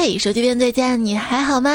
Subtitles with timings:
[0.00, 1.72] 嘿，手机边再见，你还好吗？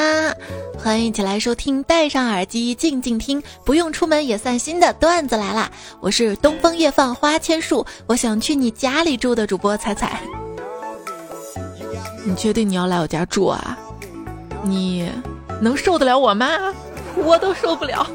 [0.82, 5.70] 欢迎一起来收听，戴上耳机静静听，不用出门也散心的段子来啦！
[6.00, 10.22] 我是东风夜放花千树，我想去你家里住的主播彩彩。
[12.24, 13.78] 你确定你要来我家住啊？
[14.62, 15.06] 你
[15.60, 16.48] 能受得了我吗？
[17.16, 18.10] 我都受不了，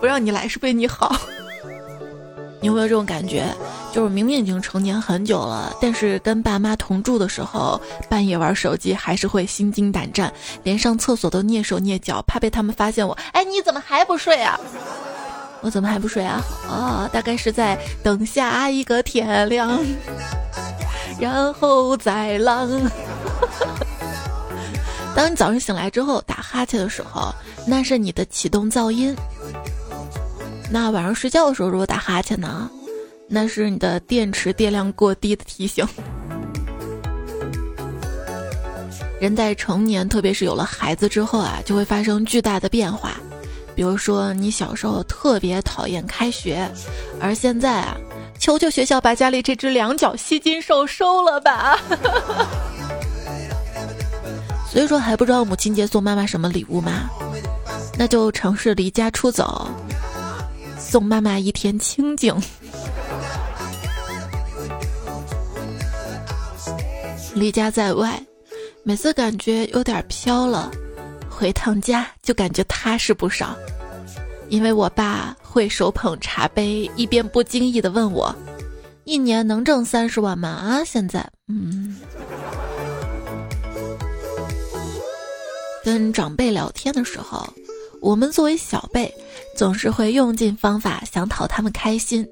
[0.00, 1.14] 不让你来是为你好。
[2.60, 3.46] 你有没有这种感觉？
[3.96, 10.30] 就是明明已经成年很久了，但是跟爸妈同住的时候，半夜玩手机还是会心惊胆战，
[10.62, 13.16] 连上厕所都蹑手蹑脚，怕被他们发现我。
[13.32, 14.60] 哎，你怎么还不睡啊？
[15.62, 16.42] 我怎么还不睡啊？
[16.68, 19.82] 啊，大概是在等下一个天亮，
[21.18, 22.68] 然后再浪。
[25.16, 27.34] 当你早上醒来之后打哈欠的时候，
[27.66, 29.16] 那是你的启动噪音。
[30.70, 32.70] 那晚上睡觉的时候如果打哈欠呢？
[33.28, 35.86] 那是你的电池电量过低的提醒。
[39.20, 43.14] 人在成年，特别是有了孩子之后啊，就会发生巨大的变化。
[43.74, 46.70] 比如说，你小时候特别讨厌开学，
[47.20, 47.96] 而现在啊，
[48.38, 51.78] 求求学校把家里这只两脚吸金兽收了吧。
[54.70, 57.10] 所以说，还不知道母亲节送妈妈什么礼物吗？
[57.98, 59.68] 那就尝试离家出走，
[60.78, 62.34] 送妈妈一天清静。
[67.34, 68.20] 离家在外，
[68.82, 70.70] 每次感觉有点飘了，
[71.28, 73.54] 回趟家就感觉踏实不少。
[74.48, 78.34] 因为我爸会手捧茶杯，一边不经意的问我
[79.04, 81.96] ：“一年能挣三十万吗？”啊，现在，嗯。
[85.84, 87.46] 跟长辈聊天的时候，
[88.00, 89.12] 我们作为小辈，
[89.56, 92.26] 总是会用尽方法想讨他们开心，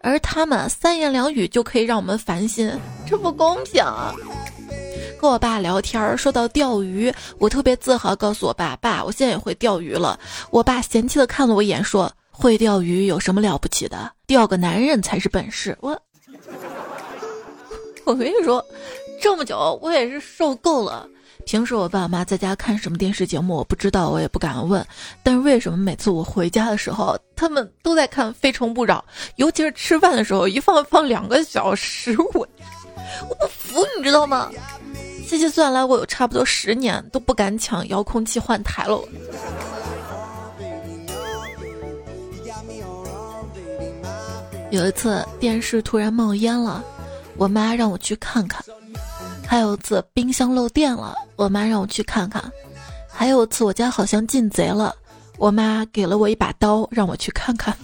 [0.00, 2.70] 而他们三言两语就可以让我们烦心，
[3.06, 4.14] 这不公平啊！
[5.18, 10.18] 和我爸聊天儿，说到钓鱼，我特别自豪，告诉我爸：“爸，我现在也会钓鱼了。”
[10.50, 14.12] 我爸嫌弃的看了我一眼，说：“会钓鱼有什么了不起的？
[14.26, 15.98] 钓个男人才是本事。”我，
[18.04, 18.62] 我跟你说，
[19.22, 21.08] 这么久我也是受够了。
[21.46, 24.84] 平时我爸妈在家看什么电视节目，我不知道，我也不敢问。
[25.22, 29.04] 但是为什么每次我回家的时候，他们都在看《非诚勿扰》，
[29.36, 32.48] 尤其是吃饭的时候，一放放两个小时，我
[33.28, 34.50] 我不服，你知道吗？
[35.26, 39.00] 细细算来，我有差不多十年都不敢抢遥控器换台了。
[44.70, 46.82] 有一次电视突然冒烟了，
[47.36, 48.60] 我妈让我去看看；
[49.46, 52.42] 还有次冰箱漏电了，我妈让我去看看；
[53.08, 54.94] 还有次我家好像进贼了，
[55.38, 57.76] 我妈给了我一把刀让我去看看。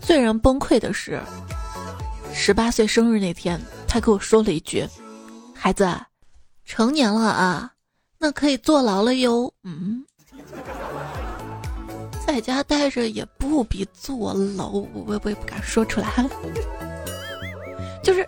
[0.00, 1.20] 最让崩溃的是，
[2.34, 4.86] 十八岁生日那天，她跟我说了一句。
[5.54, 5.88] 孩子，
[6.64, 7.70] 成年了啊，
[8.18, 9.52] 那可以坐牢了哟。
[9.62, 10.04] 嗯，
[12.26, 16.08] 在家待着也不比坐牢，我我也不敢说出来。
[18.02, 18.26] 就是，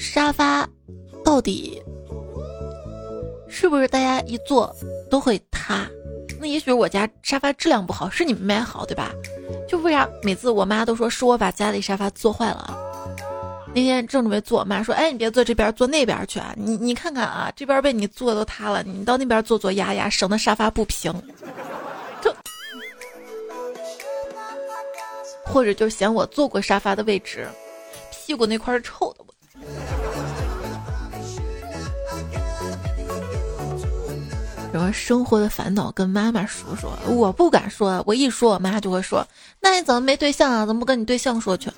[0.00, 0.66] 沙发
[1.22, 1.80] 到底
[3.50, 4.74] 是不是大家一坐
[5.10, 5.86] 都会塌？
[6.40, 9.12] 那也许我家沙发质量不好，是你们买好对吧？
[9.68, 12.78] 就为啥每次我妈都说是我把家里沙发坐坏了？
[13.74, 16.54] 那天正准备坐，我妈说：“哎，你别坐这边，坐那边去啊！
[16.56, 21.12] 你你看看啊，这边被你坐都塌了，你到那边坐坐压压，省得沙发不平。”
[22.22, 22.34] 就
[25.44, 27.46] 或者就嫌我坐过沙发的位置，
[28.10, 29.24] 屁股那块是臭的。
[34.72, 39.26] 什么生活的烦恼跟妈妈说说，我不敢说，我一说我妈就会说
[39.60, 40.64] ：“那你怎么没对象啊？
[40.64, 41.68] 怎么不跟你对象说去？”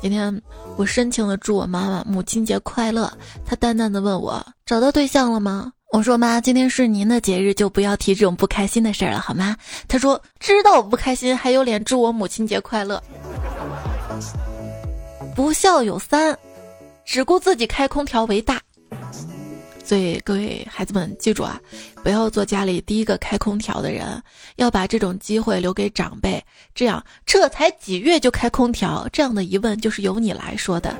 [0.00, 0.40] 今天
[0.76, 3.12] 我深情的祝我妈妈母亲节快乐。
[3.44, 5.72] 她淡淡的问我找到对象了吗？
[5.90, 9.56] 我说妈，今天是您的节日，就不要提这种不开心的事儿了，好吗？
[9.88, 13.02] 她说知道我不开心，还有脸祝我母亲节快乐。
[15.34, 16.36] 不孝有三，
[17.04, 18.60] 只顾自己开空调为大。
[19.84, 21.60] 所以各位孩子们记住啊，
[22.02, 24.22] 不要做家里第一个开空调的人，
[24.56, 26.42] 要把这种机会留给长辈。
[26.74, 29.06] 这样，这才几月就开空调？
[29.12, 30.94] 这样的疑问就是由你来说的。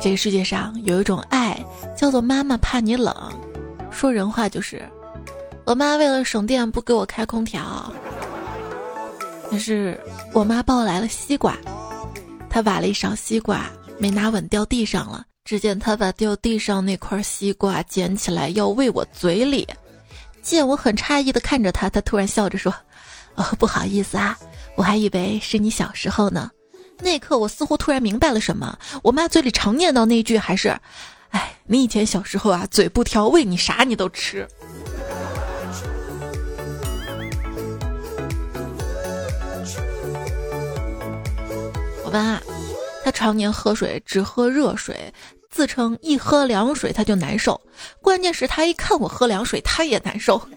[0.00, 1.58] 这个世界上有一种爱，
[1.96, 3.14] 叫做妈妈怕你冷。
[3.90, 4.82] 说人话就是，
[5.64, 7.92] 我妈为了省电不给我开空调。
[9.50, 9.98] 但是
[10.32, 11.56] 我妈抱来了西瓜，
[12.52, 13.64] 他挖了一勺西瓜，
[13.98, 15.24] 没拿稳掉地上了。
[15.42, 19.66] 只见他把掉地上那块西瓜捡起来要喂我嘴里，
[20.42, 22.70] 见我很诧异的看着他，他突然笑着说
[23.36, 24.38] ：“哦，不好意思啊，
[24.76, 26.50] 我还以为是你小时候呢。”
[27.00, 28.78] 那一刻，我似乎突然明白了什么。
[29.02, 30.78] 我妈嘴里常念叨那句还是
[31.32, 34.46] ：“哎，你以前小时候啊，嘴不挑，喂你啥你都吃。”
[42.12, 42.40] 妈，
[43.04, 45.12] 他常年喝水只喝热水，
[45.50, 47.60] 自称一喝凉水他就难受。
[48.00, 50.40] 关键是他一看我喝凉水，他也难受。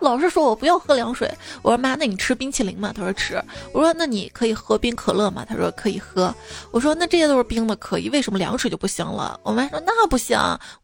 [0.00, 2.90] 老是说我不要喝凉水，我说妈，那你吃冰淇淋吗？
[2.96, 3.42] 他说吃。
[3.72, 5.44] 我说那你可以喝冰可乐吗？
[5.46, 6.34] 他说可以喝。
[6.70, 9.38] 我说那这些都是冰的，可以，为什么凉水就不行了？
[9.42, 10.38] 我妈说那不行，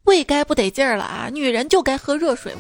[0.05, 2.55] 胃该不得劲儿了啊，女人就该喝热水。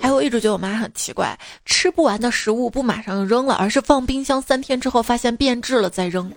[0.00, 6.32] 还有，我一直觉得我妈很奇怪，吃不完的食物不马上扔了，而是放冰箱三天之后发现变质了再扔。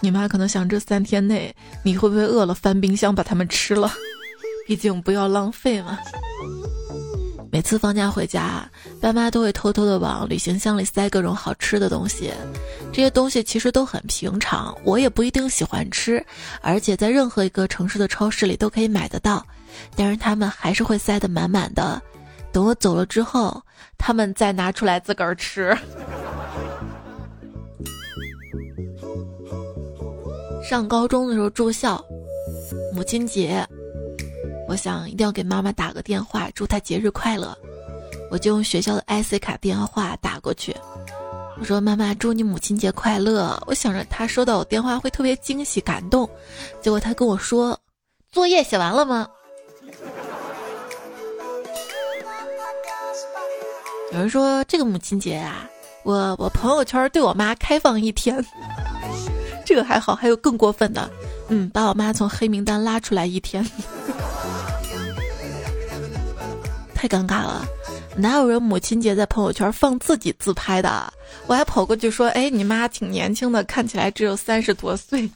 [0.00, 1.52] 你妈可能想这三天内
[1.82, 3.92] 你会不会饿了翻冰箱把它们吃了？
[4.66, 5.98] 毕竟不要浪费嘛。
[7.50, 8.70] 每次放假回家，
[9.00, 12.30] 爸妈都会偷偷的往旅行箱里塞各种好吃的东西。
[12.92, 16.24] 这些东西其实都很平常，我也不一定喜欢吃，
[16.60, 19.44] 而且在任何一个城市的超市里都可以买得到。
[19.96, 22.00] 但是他们还是会塞得满满的。
[22.52, 23.62] 等我走了之后，
[23.98, 25.76] 他们再拿出来自个儿吃。
[30.62, 32.02] 上高中的时候住校，
[32.94, 33.66] 母亲节。
[34.68, 37.56] 我想一定要给妈妈打个电话，祝她节日快乐。
[38.30, 40.76] 我就用学校的 IC 卡电话打过去，
[41.58, 46.28] 我说：“妈妈，祝你母亲节快乐。”我想着她收到我电话会特别惊喜感动，
[46.82, 47.78] 结果她跟我说
[48.30, 49.26] ：“作业写完了吗？”
[54.12, 55.68] 有人说这个母亲节啊，
[56.02, 58.44] 我我朋友圈对我妈开放一天，
[59.66, 61.10] 这个还好，还有更过分的，
[61.48, 63.64] 嗯，把我妈从黑名单拉出来一天。
[66.94, 67.64] 太尴尬了，
[68.16, 71.12] 哪有人母亲节在朋友圈放自己自拍的？
[71.46, 75.30] 我还跑过去说：“哎，你妈挺年轻的，看起来只有三十多岁。”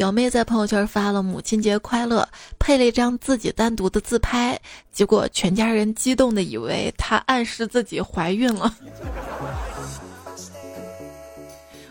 [0.00, 2.26] 表妹在朋友圈发了母亲节快乐，
[2.58, 4.58] 配了一张自己单独的自拍，
[4.90, 8.74] 结果全家人激动的以为她暗示自己怀孕了。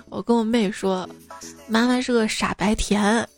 [0.10, 1.08] 我跟我妹说
[1.70, 3.30] ：“妈妈是个傻白甜。”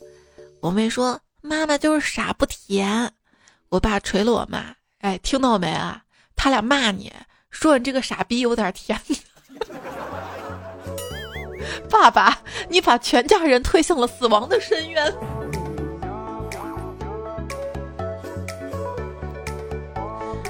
[0.61, 3.11] 我妹说：“妈妈就是傻不甜。”
[3.67, 6.01] 我爸捶了我妈，哎，听到没啊？
[6.33, 7.11] 他俩骂你
[7.49, 8.97] 说你这个傻逼有点甜。
[11.89, 12.37] 爸爸，
[12.69, 15.13] 你把全家人推向了死亡的深渊。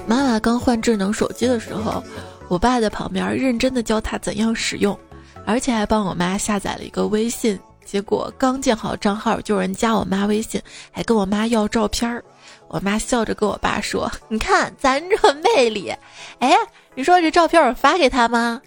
[0.08, 2.04] 妈妈刚换智能手机的时候，
[2.50, 4.98] 我爸在旁边认真的教他怎样使用，
[5.46, 7.58] 而且还帮我妈下载了一个微信。
[7.86, 12.24] 结果刚建好账号，就有人加我妈微信，还跟我妈要照片儿。
[12.68, 15.94] 我妈笑着跟我爸说：“你看咱这魅力，
[16.40, 16.56] 哎，
[16.96, 18.62] 你说这照片我发给他吗？”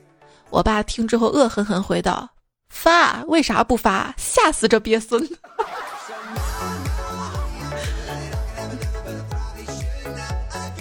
[0.51, 2.29] 我爸听之后恶狠狠回道
[2.75, 3.23] ：“发？
[3.29, 4.13] 为啥不发？
[4.19, 5.27] 吓死这鳖孙！”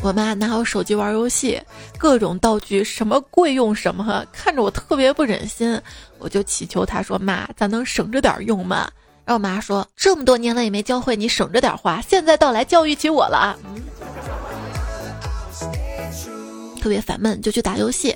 [0.01, 1.61] 我妈拿我手机玩游戏，
[1.97, 5.79] 各种道具什么贵用什么，看着我特别不忍心，
[6.17, 8.89] 我就祈求她说：“妈，咱能省着点用吗？”
[9.23, 13.57] 然后我妈说：“这么多年了也没教会你省着点花，现在到来教育起我了。”
[16.81, 18.13] 特别烦闷，就去打游戏。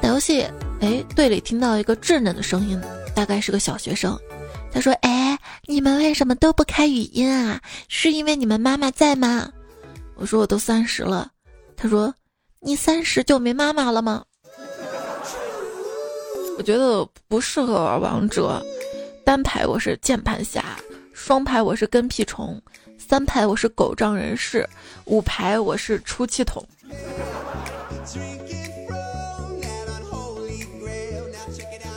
[0.00, 0.46] 打游戏，
[0.80, 2.80] 哎，队里听到一个稚嫩的声音，
[3.14, 4.18] 大概是个小学生。
[4.70, 7.60] 他说：“哎，你们为什么都不开语音啊？
[7.88, 9.50] 是因为你们妈妈在吗？”
[10.14, 11.30] 我说：“我都三十了。”
[11.76, 12.14] 他说
[12.60, 14.24] ：“你三十就没妈妈了吗？”
[16.58, 18.64] 我觉得不适合玩王者。
[19.24, 20.64] 单排我是键盘侠，
[21.12, 22.60] 双排我是跟屁虫，
[22.98, 24.68] 三排我是狗仗人势，
[25.04, 26.64] 五排我是出气筒。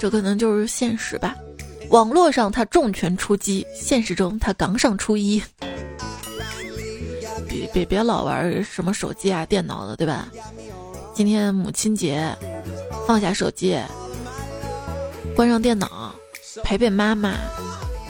[0.02, 1.36] 这可能就是现实吧。
[1.92, 5.40] 网络上他重拳出击，现实中他杠上初一。
[7.48, 10.28] 别别别老玩什么手机啊、电脑的，对吧？
[11.14, 12.36] 今天母亲节，
[13.06, 13.80] 放下手机，
[15.36, 16.16] 关上电脑。
[16.64, 17.36] 陪陪妈妈，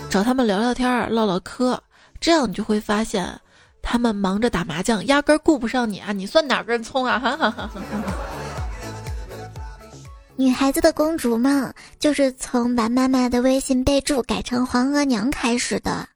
[0.09, 1.77] 找他们聊聊天唠唠嗑，
[2.21, 3.37] 这样你就会发现，
[3.81, 6.13] 他们忙着打麻将，压根顾不上你啊！
[6.13, 7.19] 你算哪根葱啊？
[7.19, 7.81] 哈哈哈哈哈
[10.41, 16.09] 女孩子的公主梦就是从把妈妈的微信备注改成皇额娘开始的。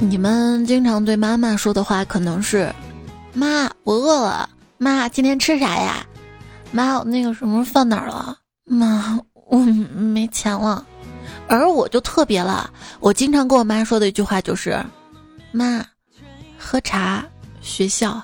[0.00, 2.74] 你们经常对妈妈说的话可能是
[3.34, 4.50] ：“妈，我饿了。
[4.78, 6.04] ”“妈，今天吃啥呀？”
[6.72, 8.36] 妈，我那个什么放哪儿了？
[8.64, 10.84] 妈，我没钱了。
[11.46, 12.68] 而我就特别了，
[12.98, 14.84] 我经常跟我妈说的一句话就是
[15.52, 15.86] ：“妈，
[16.58, 17.24] 喝茶，
[17.60, 18.20] 学校。”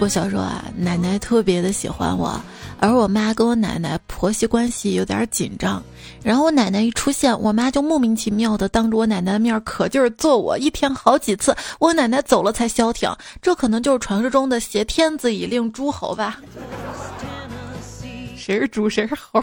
[0.00, 2.40] 我小时候啊，奶奶特别的喜欢我，
[2.78, 5.82] 而我妈跟我奶奶婆媳关系有点紧张。
[6.22, 11.54] 然后我奶奶一出现，我妈就莫名其妙的当着我奶奶的面可劲儿揍我，一天好几次。
[11.78, 16.40] 我奶奶走了才消停，这可能就是传说中的挟天子以令诸侯吧？
[18.36, 19.42] 谁是猪谁是猴？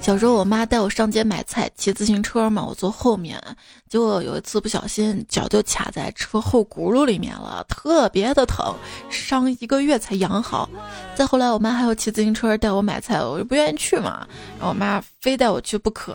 [0.00, 3.40] 小时候，我妈带我上街买菜，骑自行车嘛，我坐后面。
[3.88, 8.74] 结果有一次不小心，脚就卡在车后轱辘里面了，特别的疼，
[9.10, 10.68] 伤一个月才养好。
[11.14, 14.26] 再后来，我妈还要骑自行车带我买菜，我就不愿意去嘛。
[14.58, 16.14] 然后我妈非带我去不可，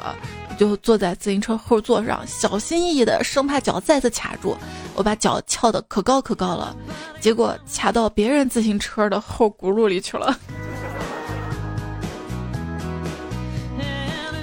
[0.57, 4.55] 就坐在自行车后座上，小心翼翼的，生怕脚再次卡住。
[4.95, 6.75] 我把脚翘得可高可高了，
[7.19, 10.37] 结果卡到别人自行车的后轱辘里去了。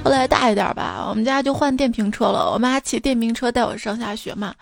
[0.02, 2.50] 后来大一点吧，我们家就换电瓶车了。
[2.52, 4.54] 我妈骑电瓶车带我上下学嘛。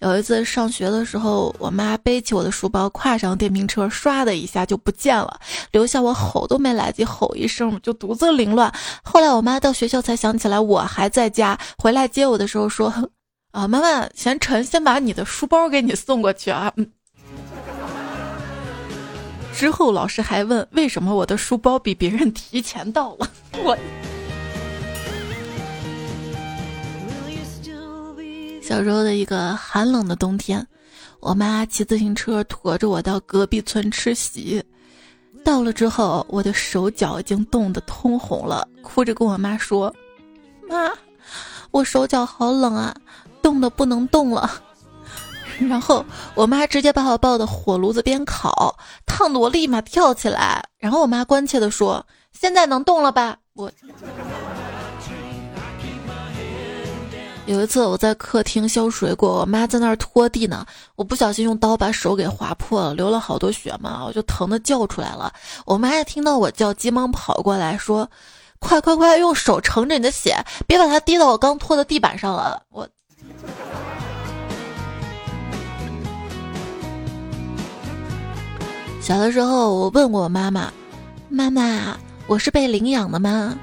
[0.00, 5.38] 有一次上学的时候，我妈背起我的书包，跨上电瓶车，唰的一下就不见了，
[5.70, 8.72] 留下我吼都没来及吼一声，就独自凌乱。
[9.02, 12.92] 后来我妈到学校才想起来我还在家，回来接我的时候说
[13.52, 16.72] ：“啊，妈妈嫌沉，先把你的书包给你送过去啊。”。
[19.54, 23.28] 之后老师还问为什么我的书包比别人提前到了，
[23.62, 23.76] 我。
[28.66, 30.66] 小时候的一个寒冷的冬天，
[31.20, 34.60] 我妈骑自行车驮着我到隔壁村吃席。
[35.44, 39.94] 到了之后，我的手脚已经冻得通红了，哭着跟我妈说
[40.68, 40.90] ：“妈，
[41.70, 42.92] 我手脚好冷啊，
[43.40, 44.50] 冻得不能动了。”
[45.60, 46.04] 然后
[46.34, 50.60] 我妈直接把我抱到火炉子边烤，烫得我立马跳起来。
[50.76, 52.04] 然后我妈关切地说
[52.34, 53.70] ：“现在能动了吧？”我。
[57.46, 65.32] 有一次我在客厅削水果，我妈在那儿拖地呢，我不小心用刀把手给划破了，流了好多血嘛，我就疼的叫出来了。
[65.64, 68.10] 我妈也听到我叫，急忙跑过来说
[68.58, 70.36] ：“快快快，用手盛着你的血，
[70.66, 72.88] 别把它滴到我刚拖的地板上了。”我
[79.00, 80.72] 小的时候，我问过我妈妈
[81.30, 83.56] ：“妈妈，我是被领养的吗？”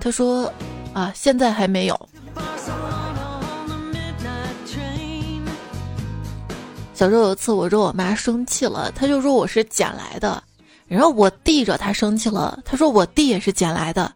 [0.00, 0.50] 她说
[0.94, 2.00] ：“啊，现在还没有。”
[6.94, 10.40] 小时候有一次，我惹我妈生气了，她就说我是捡来的。
[10.86, 14.14] 然后我弟惹她生气了，她说我弟也是捡来的。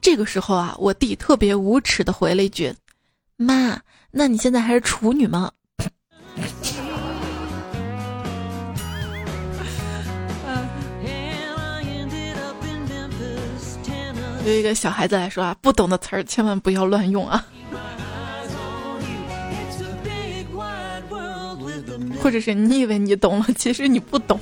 [0.00, 2.72] 这个时候啊，我弟特别无耻的回了一句
[3.36, 5.50] ：“妈，那你现在还是处女吗？”
[14.44, 17.44] 对一个小孩子来说啊，不懂的词儿千万不要乱用啊。
[22.20, 24.38] 或者是你以为你懂了，其实你不懂。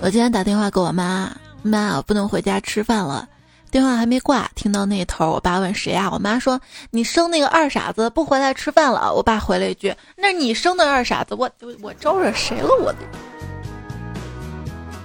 [0.00, 1.30] 我今天打电话给我妈，
[1.62, 3.28] 妈，我不能回家吃饭了。
[3.70, 6.08] 电话还没挂，听到那头，我爸问谁呀？
[6.10, 9.12] 我妈说你生那个二傻子不回来吃饭了。
[9.12, 11.50] 我爸回了一句：那你生的二傻子，我
[11.82, 12.68] 我招惹谁了？
[12.80, 12.98] 我的，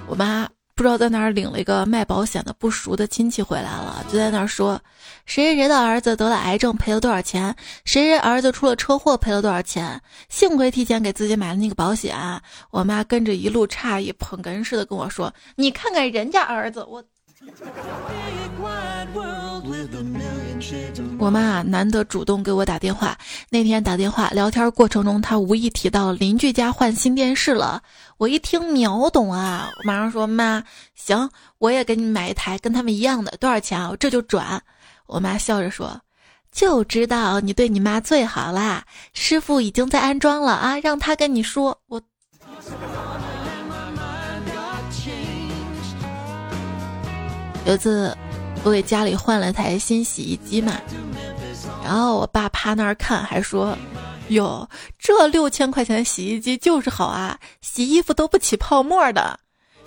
[0.06, 0.48] 我妈。
[0.80, 4.80] 不知道在哪儿领了一个卖保险的不熟的亲戚回来了，就在那儿说，
[5.26, 12.16] 谁谁的儿子得了癌症赔了多少钱，谁谁儿子出了车祸赔了多少钱，幸亏提前给自己买了那个保险。
[12.70, 17.04] 我妈跟着一路诧异捧哏似的跟我说：“你看看人家儿子，我。”
[21.18, 23.16] 我妈难得主动给我打电话。
[23.48, 27.82] 那天打电话聊天过程中，她无意提到邻居家换新电视了。
[28.20, 30.62] 我一听秒懂啊，马上说：“妈，
[30.94, 33.88] 行，我也给你买一台跟他们一样的，多少钱啊？
[33.88, 34.62] 我这就转。”
[35.08, 35.98] 我妈笑着说
[36.52, 38.84] ：“就知道你对你妈最好啦，
[39.14, 41.98] 师傅已经在安装了啊，让他跟你说。”我。
[47.64, 48.14] 有次，
[48.64, 50.74] 我给家里换了台新洗衣机嘛，
[51.82, 53.74] 然后我爸趴那儿看，还说
[54.30, 54.68] ：“哟，
[54.98, 59.38] 这六千块钱洗衣机就是好啊，洗衣服都不起泡沫的。”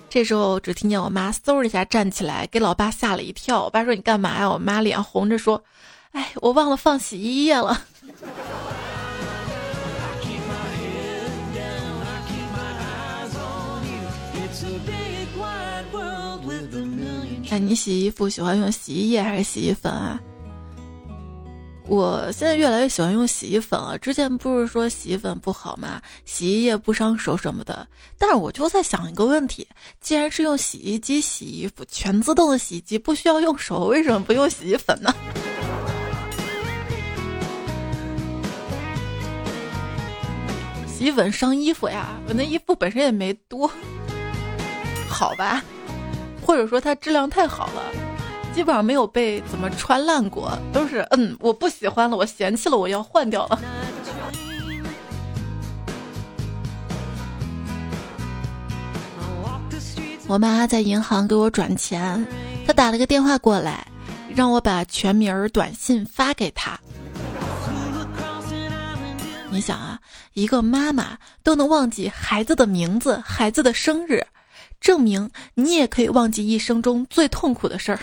[0.08, 3.64] 这时候只听见我妈嗖一下站起来，给老爸吓了一跳。
[3.64, 5.64] 我爸说：“你干嘛呀？”我妈脸红着说
[6.12, 7.82] ：“哎，我忘了放洗衣液了。
[17.50, 20.20] ”哎，你洗衣服喜欢用洗衣液还是洗衣粉啊？
[21.86, 26.00] 我现在越来越喜欢用洗衣粉了之前不是说洗衣粉不好吗？
[26.24, 27.86] 洗衣液不伤手什么的。
[28.16, 29.68] 但是我就在想一个问题
[30.00, 35.14] 既然是用洗衣机洗衣服全自动的洗衣机不需要用手为什么不用洗衣粉呢？
[40.88, 43.70] 洗衣粉伤衣服呀我那衣服本身也没多
[45.06, 45.62] 好吧？
[46.40, 47.82] 或者说它质量太好了
[48.54, 53.60] 基本上没有被怎么穿烂过，都是嗯，我不喜欢了，我嫌弃了，我要换掉了。
[60.28, 62.24] 我妈在银行给我转钱，
[62.66, 63.86] 她打了个电话过来，
[64.34, 66.78] 让我把全名短信发给她。
[69.50, 69.98] 你想啊，
[70.32, 74.24] 一个妈妈都能忘记孩子的名字、孩子的生日，
[74.80, 77.98] 证明你也可以忘记一生中最痛苦的事儿。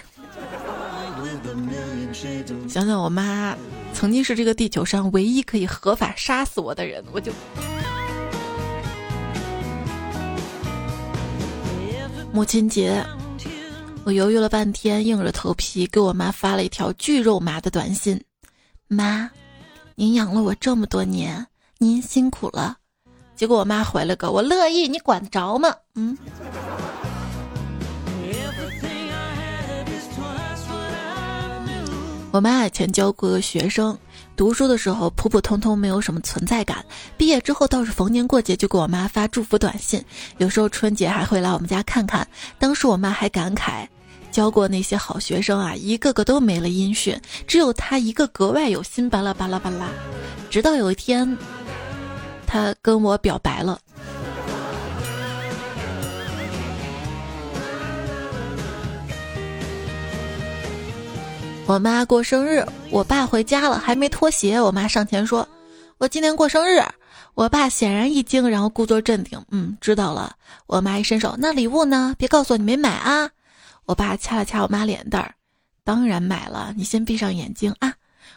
[2.68, 3.56] 想想我妈
[3.94, 7.32] 曾经是这个地球上唯一可以合法杀死我的人，我就。
[12.34, 13.06] 母亲节，
[14.06, 18.24] 我犹豫了半天，硬着头皮给我妈发了一条巨肉麻的短信
[18.88, 19.30] ：“妈，
[19.96, 21.46] 您养了我这么多年，
[21.78, 22.78] 您辛苦了。”
[23.36, 26.18] 结果我妈回了个：“我乐意，你管得着吗？”嗯。
[32.32, 33.98] 我妈以前教过个学生。
[34.38, 36.84] 读书的时候普普通通，没有什么存在感。
[37.18, 40.04] 毕业之后倒是逢年过节就给我妈发祝福短信，
[40.38, 42.26] 有时候春节还会来我们家看看。
[42.58, 43.86] 当时我妈还感慨，
[44.32, 49.10] 教过那些好学生啊，一个个都没了音讯，只有她一个格外有心。
[49.10, 49.88] 巴拉巴拉巴拉。
[50.50, 51.38] 直到有一天，
[52.48, 53.78] 她跟我表白了。
[61.72, 64.60] 我妈过生日，我爸回家了，还没脱鞋。
[64.60, 65.48] 我妈上前说
[66.00, 66.84] ：“我今天过生日。”
[67.34, 70.36] 我爸显然一惊，然后故作镇定：“嗯，知道了。”
[70.68, 72.14] 我妈一伸手：“那礼物呢？
[72.18, 73.30] 别告诉我你没买啊！”
[73.88, 75.34] 我爸掐了掐我妈脸蛋儿
[75.86, 77.94] ：“当然买了，你先闭上眼睛啊！”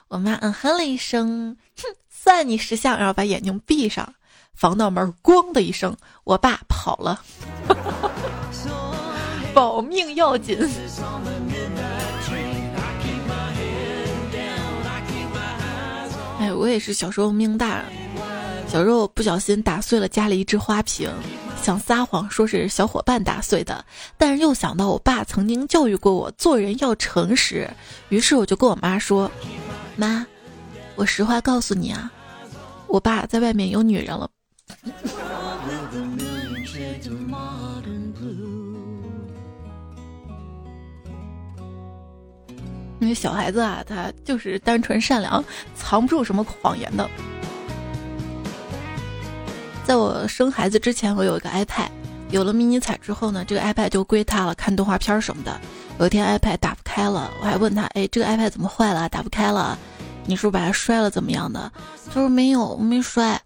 [0.06, 4.14] 我妈嗯哼了一声：“哼，算你识相。”然后把眼睛闭上，
[4.54, 7.20] 防盗门咣的一声，我爸跑了，
[9.52, 10.56] 保命要紧。
[16.44, 17.82] 哎，我也是小时候命大，
[18.68, 21.10] 小时候不小心打碎了家里一只花瓶，
[21.62, 23.82] 想撒谎说是小伙伴打碎的，
[24.18, 27.66] 但是又想到我爸曾经教育过我做人要诚实，
[28.10, 29.30] 于是我就跟我妈说
[29.96, 30.26] ：“妈，
[30.96, 32.12] 我实话告诉你啊，
[32.88, 34.28] 我爸在外面有女人了。”
[43.04, 45.44] 因为小孩子啊，他就是单纯善良，
[45.76, 47.06] 藏不住什么谎言的。
[49.84, 51.88] 在我生孩子之前，我有一个 iPad，
[52.30, 55.60] 有了迷你彩之后呢，这个 iPad 就归他了，看动画片什么的。
[55.98, 59.06] 有一天 iPad 打不开了，我还问他：“哎，这个 iPad 怎么坏了？
[59.10, 59.78] 打不开了？
[60.24, 61.10] 你是不是把它摔了？
[61.10, 61.70] 怎么样的？”
[62.08, 63.38] 他说：“没有，没摔。”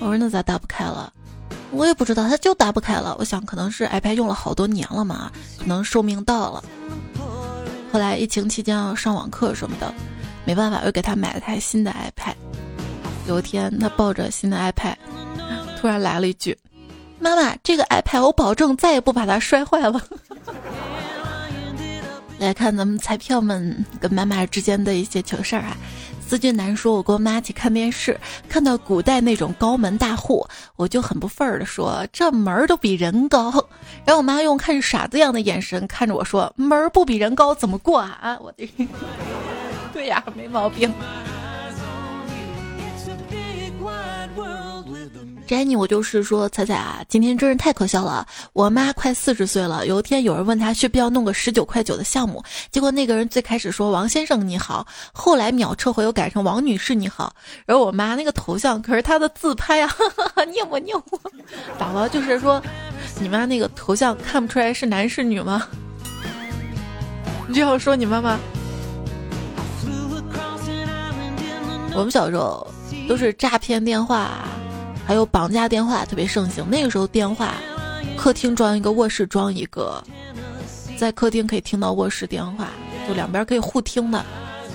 [0.00, 1.12] 我说：“那咋打不开了？”
[1.70, 3.14] 我也不知道，他就打不开了。
[3.20, 6.64] 我想可能是 iPad 用了好多年了嘛，可能寿命到了。
[7.96, 9.90] 后来疫情期间要上网课什么的，
[10.44, 12.34] 没办法，又给他买了台新的 iPad。
[13.26, 14.96] 有一天，他抱着新的 iPad，
[15.80, 16.54] 突然来了一句
[17.18, 19.98] ：“妈妈，这个 iPad 我保证再也不把它摔坏了。
[22.38, 25.74] ”来看咱们彩票们跟妈妈之间的一些糗事儿啊。
[26.28, 33.52] 思俊男说：“我跟我妈去看电视，看到古代那种高门大户，我就很不忿儿的说，这门儿都比人高。
[34.04, 38.36] 然后我妈用看傻子一样的眼神看着我说，门儿不比人高怎么过啊？
[38.42, 38.68] 我的，
[39.94, 40.92] 对呀，没毛病。”
[45.46, 48.26] 詹妮，我就是说，彩彩啊，今天真是太可笑了。
[48.52, 57.32] 我妈快四十岁了，有一天有人问她需不要弄个十九块九的项目，结果那个人最开始说王先生你好，后来秒撤回又改成王女士你好。
[57.64, 59.96] 然后我妈那个头像可是她的自拍啊，
[60.50, 61.20] 念我念我，
[61.78, 62.08] 咋了？
[62.08, 62.60] 就是说，
[63.20, 65.68] 你妈那个头像看不出来是男是女吗？
[67.46, 68.36] 你这样说你妈妈？
[71.94, 72.66] 我们小时候
[73.08, 74.44] 都是诈骗电话。
[75.06, 77.54] 还有绑架电话特别盛行，那个时候电话，
[78.16, 80.02] 客厅装一个，卧室装一个，
[80.98, 82.68] 在客厅可以听到卧室电话，
[83.06, 84.24] 就两边可以互听的。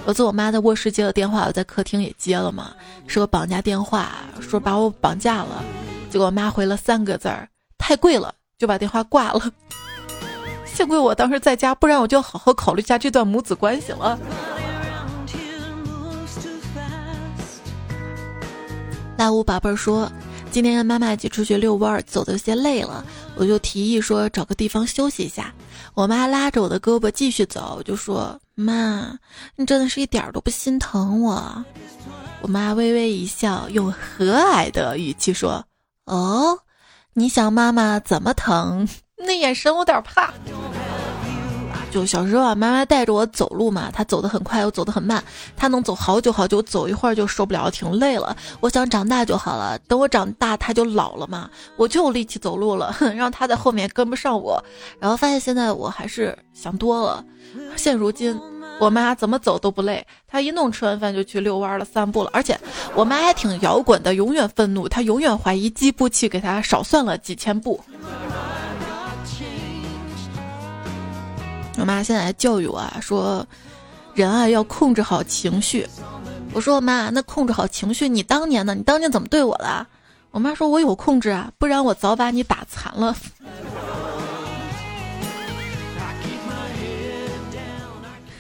[0.08, 2.72] 有次我妈在卧室接了电话，我在客厅也接了嘛，
[3.08, 5.64] 是个绑架电话，说把我绑架了，
[6.10, 9.52] 结果我妈回了三个字儿：太贵了，就把电话挂了。
[10.66, 14.18] 幸亏我当时在家，不然我就好好考虑一下这段母子关系了。
[19.22, 20.12] 大乌宝贝儿说
[20.50, 23.06] ：“今天跟妈妈一起出去遛弯儿，走的有些累了，
[23.36, 25.54] 我就提议说找个地方休息一下。
[25.94, 29.16] 我妈拉着我的胳膊继续走，就说：‘妈，
[29.56, 31.64] 你真的是一点儿都不心疼我。’
[32.42, 35.64] 我妈微微一笑，用和蔼的语气说
[36.06, 36.58] ：“哦，
[37.14, 40.34] 你想妈妈怎么疼？” 那眼神我有点怕。
[41.92, 45.22] 就小时候啊，妈妈带着我走路嘛，她走得很快，我走得很慢，
[45.58, 48.36] 她能走好久好久，走一会儿就受不了，挺累了。
[48.62, 54.64] 我想长大就好了，等我长大，她就老了嘛，我就有力气走路了，让她在后面跟不上我。
[55.00, 57.24] 然后发现现在我还是想多了。
[57.76, 58.40] 现如今，
[58.80, 62.30] 我妈怎么走都不累，她一弄吃完饭就去遛弯了、散步了。
[62.32, 62.58] 而且
[62.96, 67.78] 我妈还挺摇滚的，永远愤怒，她永远怀疑计步器给她少算了几千步。
[71.78, 73.46] 我妈现在还教育我啊，说
[74.14, 75.88] 人啊要控制好情绪。
[76.54, 78.76] 我说妈，那控制好情绪，你当年呢？
[78.76, 79.88] 你当年怎么对我的？
[80.32, 83.16] 我妈说，我有控制啊，不然我早把你打残了。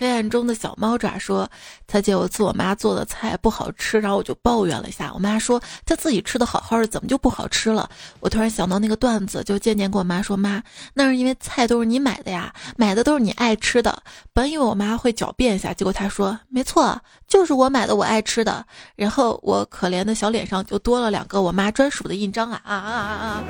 [0.01, 1.47] 黑暗中的小猫爪说
[1.85, 5.11] ：“他姐，我做我妈做的菜不好吃，然后我就抱怨了一下。
[5.13, 7.87] 我妈说她自己吃的好好的，怎么就不好吃了？
[8.19, 10.59] 我突然想到那个段子，就渐渐跟我妈说：妈，
[10.95, 14.01] 那是因为菜都是你买的呀，买的都是你爱吃的。
[14.33, 18.65] 本以为我妈会狡辩一下，结果她说：没错，就是我买的，我爱吃的。
[18.95, 23.43] 然后我可怜的小脸上就多了两个我妈专属的印章啊啊啊啊啊！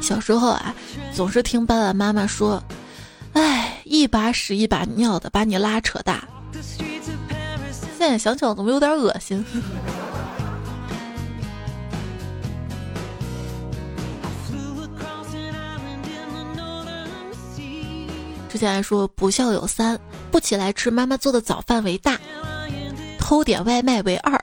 [0.00, 0.72] 小时候啊，
[1.12, 2.62] 总是听爸爸妈妈说。”
[3.32, 6.28] 哎，一把屎一把尿的把你拉扯大，
[7.98, 9.44] 现在想想怎么有点恶心。
[18.48, 19.98] 之前还说不孝有三，
[20.30, 22.20] 不起来吃妈妈做的早饭为大，
[23.18, 24.38] 偷点外卖为二。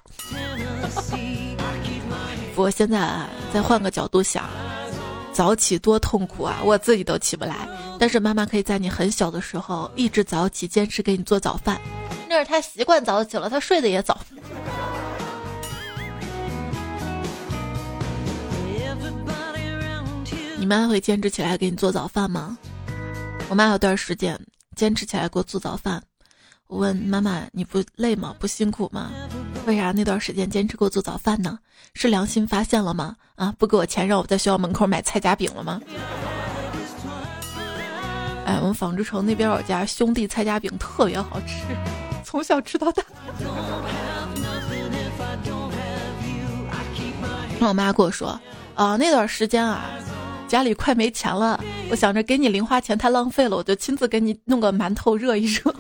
[2.56, 4.50] 不过现在啊再换个角度想。
[5.32, 6.58] 早起多痛苦啊！
[6.66, 7.56] 我自己都起不来，
[8.00, 11.80] 但是妈妈可以在你很小的时候一直早起，坚持给你做早饭。
[12.30, 14.18] 那是她习惯早起了，她睡得也早。
[20.58, 22.58] 你妈会坚持起来给你做早饭吗？
[23.50, 24.40] 我妈有段时间
[24.76, 26.02] 坚持起来给我做早饭。
[26.68, 28.36] 我问妈妈：“你不累吗？
[28.40, 29.12] 不辛苦吗？
[29.66, 31.58] 为啥那段时间坚持给我做早饭呢？
[31.96, 33.16] 是良心发现了吗？
[33.36, 35.82] 啊，不给我钱让我在学校门口买菜夹饼了吗？”
[38.50, 41.58] 哎，我们纺织城那边有家兄弟菜夹饼特别好吃，
[42.26, 43.04] 从小吃到大。
[47.60, 48.30] 那我妈跟我说
[48.74, 49.86] ：“啊，那段时间啊，
[50.48, 55.72] 家里快没钱了，我想着给你零花钱太浪费了，我就亲自给你弄个馒头热一热。”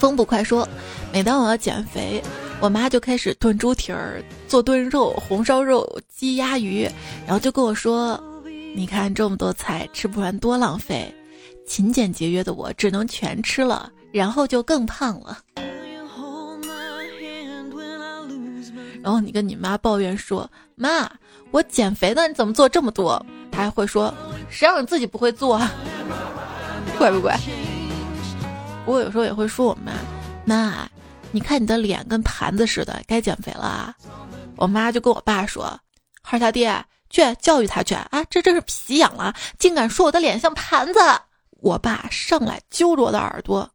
[0.00, 0.66] 风不快说，
[1.12, 2.24] 每当我要减肥，
[2.62, 6.88] 我妈就开始炖猪蹄儿、做炖肉、红烧肉、鸡鸭鱼，
[7.26, 8.22] 然后就跟我说
[8.76, 11.12] ：“你看这么多菜，吃不完多浪费。”
[11.66, 15.38] 勤俭节约的我只能全吃了，然后就更胖了。
[19.02, 21.10] 然后你跟你妈抱怨说：“妈，
[21.50, 23.20] 我减肥呢，你怎么做这么多？”
[23.50, 24.14] 她还会说
[24.48, 25.60] ：“谁让你自己不会做？
[26.96, 27.36] 怪不怪？”
[28.86, 29.92] 不过有时候也会说我妈，
[30.44, 30.88] 妈，
[31.32, 33.94] 你看你的脸跟盘子似的，该减肥了啊。
[34.56, 35.80] 我妈就跟我爸说，
[36.22, 41.00] 孩他爹去教育他去啊，这真是皮痒了，竟敢说我的脸像盘子。
[41.60, 43.70] 我爸上来揪着我的耳朵，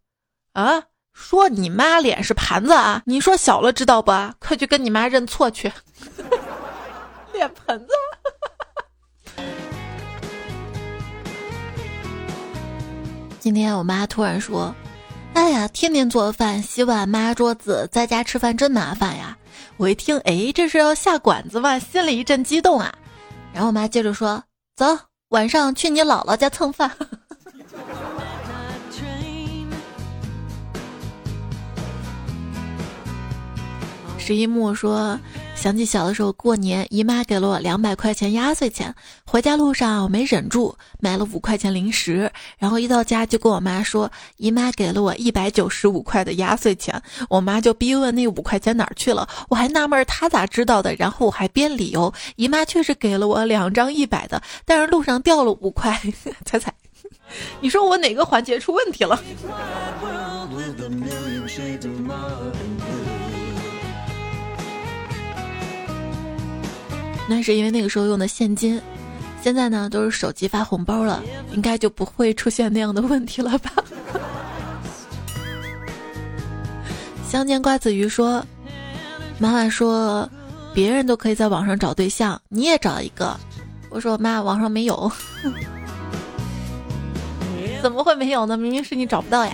[0.53, 3.01] 啊，说你妈脸是盘子啊？
[3.05, 4.11] 你说小了知道不？
[4.39, 5.71] 快去跟你妈认错去。
[7.33, 7.93] 脸盆子。
[13.39, 14.75] 今天我妈突然说。
[15.33, 19.37] 哎呀，天天做饭、洗碗、抹桌子，在家吃饭真麻烦呀！
[19.77, 21.79] 我一听，哎，这是要下馆子吗？
[21.79, 22.93] 心里一阵激动啊。
[23.53, 24.43] 然后我妈接着说
[24.75, 24.85] ：“走，
[25.29, 26.91] 晚上去你姥姥家蹭饭。
[34.17, 35.17] ”十一木说。
[35.57, 38.93] 想起小的时候过年，姨妈给了我两百块钱压岁钱，
[39.25, 55.99] 回家路上我没忍住买了五块钱零食，然后一到家就跟我妈说，姨妈给了我一百九十五块的压岁钱，我妈就逼问那五块钱哪儿去了，我还纳闷她咋知道的，然后我还编理由，姨妈确实给了我两张一百的，但是路上掉了五块，
[56.45, 56.71] 猜猜，
[57.59, 59.19] 你说我哪个环节出问题了？
[67.27, 68.81] 那是因为那个时候用的现金，
[69.41, 71.21] 现在呢都是手机发红包了，
[71.53, 73.71] 应该就不会出现那样的问题了吧？
[77.27, 78.41] 相见瓜子鱼说
[79.37, 80.29] ：“妈妈说，
[80.73, 83.37] 别人都可以在网上找对象，你也找一个。”
[83.91, 85.11] 我说：“妈，网上没有。
[87.83, 88.55] ”怎么会没有呢？
[88.57, 89.53] 明明是你找不到呀。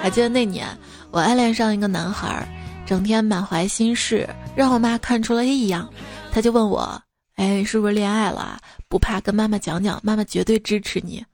[0.00, 0.66] 还记得那年
[1.10, 2.48] 我暗恋上一个男孩，
[2.86, 5.88] 整天满怀心事，让我妈看出了异样，
[6.38, 7.02] 他就问我
[7.34, 8.60] ：“哎，是不是恋爱了？
[8.86, 11.24] 不怕跟妈妈讲讲，妈妈绝对支持你。”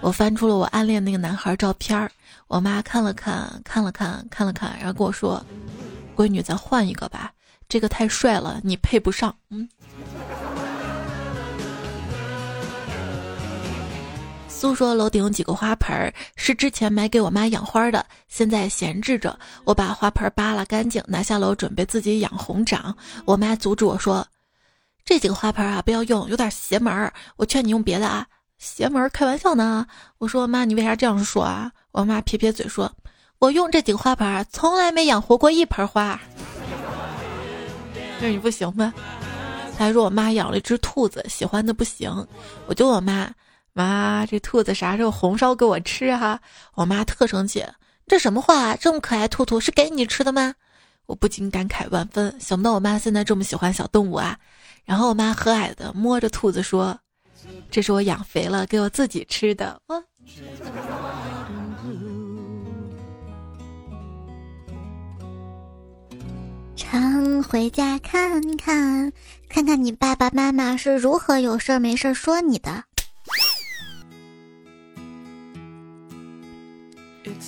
[0.00, 2.08] 我翻出了我暗恋那个男孩照片儿，
[2.46, 5.44] 我妈看了看，看了看，看了看，然后跟我说
[6.14, 7.32] ：“闺女，咱换一个吧，
[7.68, 9.68] 这个太帅了，你配不上。”嗯。
[14.46, 19.36] 苏说楼顶有几个花盆儿，是之前买给我妈养花的，现在闲置着。
[19.64, 22.96] 我把花盆扒拉干净，拿下楼准备自己养红掌。
[23.24, 24.26] 我妈阻止我说
[25.04, 27.12] ：“这几个花盆啊，不要用，有点邪门儿。
[27.36, 29.86] 我劝你用别的啊。”邪门儿开玩笑呢！
[30.16, 31.70] 我说妈，你为啥这样说啊？
[31.90, 32.90] 我妈撇撇嘴说
[33.38, 36.18] ：“我用这几个花盆，从来没养活过一盆花。”
[38.22, 38.90] 那你不行呗？
[39.76, 42.26] 他还说我妈养了一只兔子，喜欢的不行。
[42.66, 43.28] 我就问我妈
[43.74, 46.40] ：“妈，这兔子啥时候红烧给我吃啊？”
[46.74, 47.62] 我妈特生气
[48.06, 48.74] ：“这什么话？
[48.76, 50.54] 这么可爱兔兔是给你吃的吗？”
[51.06, 54.38] 我不禁感慨万分，想不到我妈现在这么喜欢小动物啊。
[54.84, 56.98] 然后我妈和蔼的摸着兔子说。
[57.70, 59.78] 这是我养肥了给我自己吃的。
[66.74, 69.12] 常回家看看，
[69.48, 72.84] 看看你爸爸妈妈是如何有事儿没事儿说你的。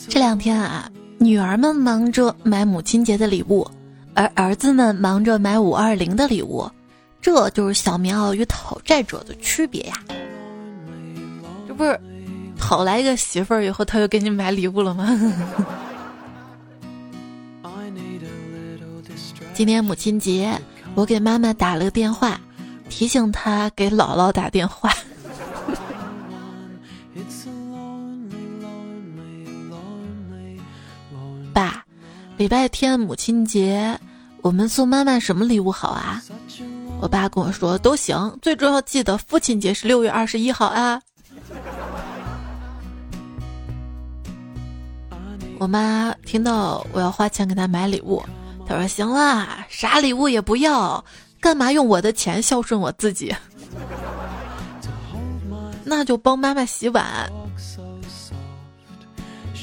[0.09, 3.66] 这两天啊，女儿们忙着买母亲节的礼物，
[4.14, 6.68] 而儿子们忙着买五二零的礼物。
[7.26, 9.94] 这就是小棉袄与讨债者的区别呀！
[11.66, 12.00] 这不是
[12.56, 15.08] 讨来一个媳妇儿以后，他又给你买礼物了吗？
[19.54, 20.56] 今天母亲节，
[20.94, 22.40] 我给妈妈打了个电话，
[22.88, 24.92] 提醒她给姥姥打电话。
[31.52, 31.84] 爸，
[32.36, 33.98] 礼拜天母亲节，
[34.42, 36.22] 我们送妈妈什么礼物好啊？
[37.06, 41.00] 我爸跟我说都行，最重要记得父亲节是六月二十一号啊。
[45.60, 48.20] 我妈听到我要花钱给她买礼物，
[48.66, 51.04] 她说行啦，啥礼物也不要，
[51.40, 53.32] 干嘛用我的钱孝顺我自己？
[55.86, 57.30] 那就帮妈妈洗碗。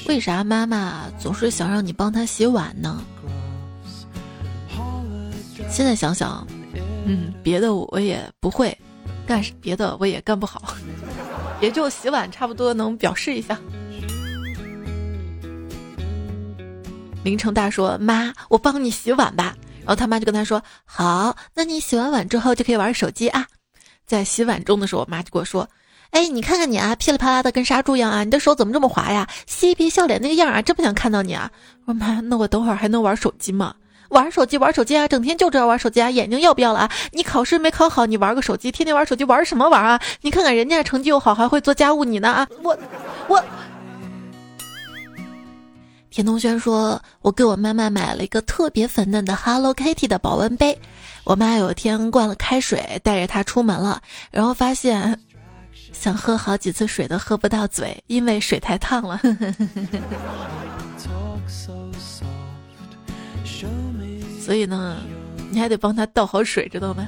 [0.08, 3.02] 为啥妈妈总是想让你帮她洗碗呢？
[5.70, 6.48] 现在想想。
[7.06, 8.78] 嗯，别的我也不会，
[9.28, 10.76] 干别的我也干不好，
[11.62, 13.60] 也就洗碗差不多能表示一下。
[17.24, 23.48] 林成大说：“妈，我帮你洗碗吧。”然后他妈就跟他说：“好，那你洗完碗之后就可以玩手机啊。”
[24.06, 25.70] 在洗碗中的时候，我妈就跟我说
[26.12, 29.28] ：“哎，你看看你啊，噼里啪啦的跟杀猪一样啊，你的手怎么这么滑呀？
[29.48, 31.50] 嬉皮笑脸那个样啊，真不想看到你啊。”
[31.86, 33.74] 我说：“妈，那我等会儿还能玩手机吗？”
[34.14, 35.08] 玩手机，玩手机啊！
[35.08, 36.10] 整天就知道玩手机啊！
[36.10, 36.92] 眼睛要不要了啊？
[37.12, 40.00] 你考试没考好，你玩个手机，天天玩手机，玩什么玩啊？
[40.22, 42.48] 你看看人家成绩又好，还会做家务，你呢啊？
[42.62, 42.78] 我
[43.28, 43.44] 我。
[46.10, 50.80] 田同轩说：“我给我妈妈买了一个特别粉嫩的 Hello Kitty 的保温杯。
[51.24, 54.00] 我妈有一天灌了开水，带着它出门了，
[54.30, 55.20] 然后发现
[55.92, 59.20] 想喝好几次水都喝不到嘴，因为水太烫了。”
[64.44, 64.98] 所以呢，
[65.52, 67.08] 你还得帮他倒好水，知道吗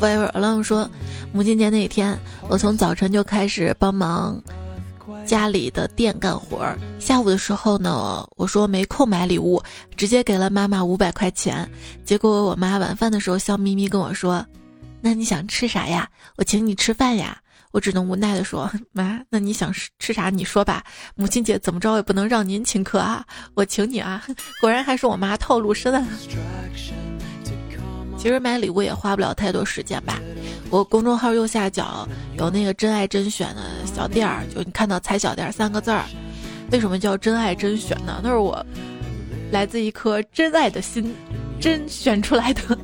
[0.00, 0.88] ？Forever Alone 说，
[1.32, 2.16] 母亲节那一天，
[2.48, 4.40] 我从早晨就开始帮忙
[5.26, 6.78] 家里的店干活儿。
[7.00, 9.60] 下午的时候呢，我说没空买礼物，
[9.96, 11.68] 直接给了妈妈五百块钱。
[12.04, 14.46] 结果我妈晚饭的时候笑眯眯跟我说
[15.02, 16.08] ：“那你想吃啥呀？
[16.36, 17.36] 我请你吃饭呀。”
[17.70, 20.30] 我只能无奈地说：“妈，那你想吃吃啥？
[20.30, 20.82] 你说吧。
[21.14, 23.24] 母亲节怎么着也不能让您请客啊！
[23.54, 24.24] 我请你啊！
[24.60, 26.02] 果然还是我妈套路深的。
[28.16, 30.18] 其实买礼物也花不了太多时间吧。
[30.70, 36.04] 我公众号右下角有那个真爱甄选的小店儿，就你看到‘踩小店’三个字儿。
[36.72, 38.20] 为什么叫真爱甄选呢？
[38.22, 38.64] 那是我
[39.52, 41.14] 来自一颗真爱的心
[41.60, 42.76] 甄选出来的，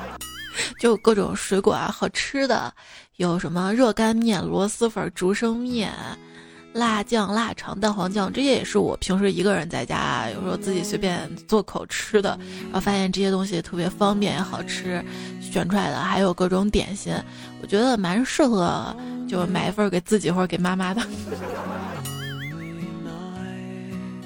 [0.80, 2.72] 就各种水果啊，好吃的。”
[3.16, 5.92] 有什么热干面、螺蛳粉、竹升面、
[6.72, 12.30] 辣酱、腊肠、蛋黄酱，这些也是我平时一个人在家有时候自己随便做口吃的，
[12.64, 15.00] 然后发现这些东西特别方便也好吃，
[15.40, 17.14] 选出来的还有各种点心，
[17.62, 18.94] 我觉得蛮适合
[19.28, 21.00] 就买一份给自己或者给妈妈的。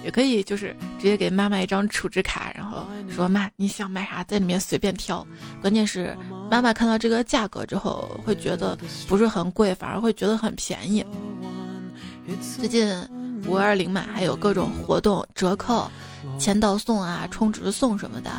[0.08, 5.26] 也可以就是直接给妈妈一张储值卡，然后说妈你想买啥在里面随便挑。
[5.60, 6.16] 关键是
[6.50, 8.74] 妈妈看到这个价格之后会觉得
[9.06, 11.04] 不是很贵，反而会觉得很便宜。
[12.56, 12.88] 最近
[13.46, 15.90] 五二零嘛，还有各种活动折扣，
[16.38, 18.30] 签到送啊，充值送什么的。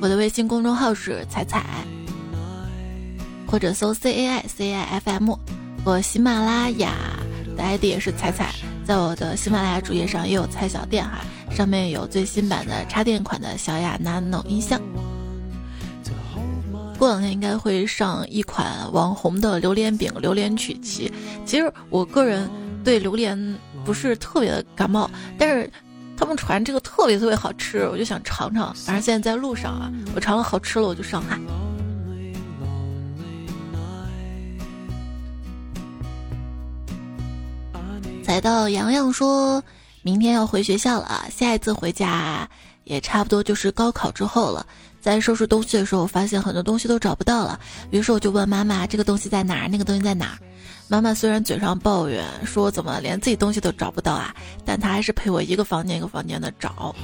[0.00, 1.64] 我的微信公众号是彩彩，
[3.46, 5.57] 或者搜 C A I C I F M。
[5.84, 6.94] 我喜马拉雅
[7.56, 8.52] 的 ID 也是彩彩，
[8.84, 14.80] 在我的喜马拉雅主页上也有彩小店哈，上面有最新版的插电款的小雅 Nano 音箱。
[16.98, 21.12] 过两天应该会上一款网红的榴莲饼，榴莲曲奇。
[21.46, 22.50] 其实我个人
[22.84, 25.70] 对榴莲不是特别的感冒，但是。
[26.20, 28.74] 他们传这个特别特别好吃，我就想尝尝。
[28.74, 31.38] 反正现在在路上啊，我尝了好吃了，我就上哈。
[38.28, 39.64] 载到洋洋说，
[40.02, 42.46] 明天要回学校了，下一次回家
[42.84, 44.66] 也差不多就是高考之后了。
[45.00, 47.58] 在收拾东西的时候，发现很多东西都找不到了，
[47.90, 49.68] 于是我就问妈妈：“这个东西在哪儿？
[49.70, 50.38] 那个东西在哪儿？”
[50.88, 56.94] 妈妈虽然嘴上抱怨说怎么连自己东西都找不到啊，但她还是陪我一个房间一个房间的找。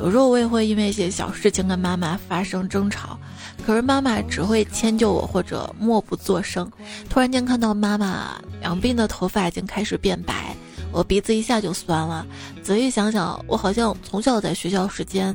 [0.00, 3.16] 有时候我也会因为一些小事情跟妈妈发生争吵，
[3.64, 6.68] 可是妈妈只会迁就我或者默不作声。
[7.08, 10.56] 突然间看到妈妈两鬓的头发已经开始变白，
[10.92, 12.26] 我鼻子一下就酸了。
[12.62, 15.34] 仔细想想，我好像从小在学校时间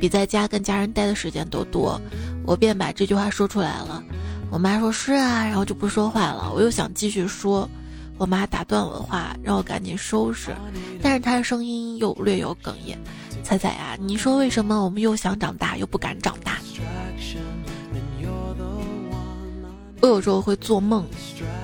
[0.00, 2.00] 比在家跟家人待的时间都多，
[2.44, 4.02] 我便把这句话说出来了。
[4.50, 6.52] 我妈说是啊，然后就不说话了。
[6.54, 7.68] 我又想继续说，
[8.18, 10.54] 我妈打断我的话，让我赶紧收拾。
[11.02, 12.98] 但是她的声音又略有哽咽
[13.42, 16.58] ：“彩彩呀，你说为什么我们又想长大又不敢长大？”
[20.02, 21.04] 我有时候会做梦，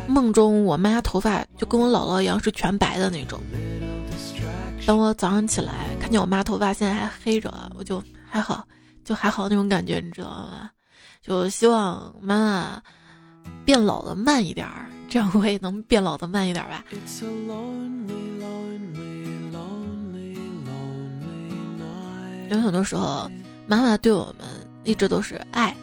[0.08, 3.40] 梦中我妈头发就跟我姥姥一样是全白的那种。
[4.86, 8.66] 等我早上起来看见我妈头发现在还黑着，我就还好，
[9.04, 10.70] 就还好那种感觉，你知道吗？
[11.22, 12.82] 就希望妈妈
[13.64, 16.84] 变老的慢一点儿，这样我也能变老的慢一点吧。
[22.50, 23.30] 有很多时候，
[23.68, 24.46] 妈妈对我们
[24.82, 25.76] 一直都是爱，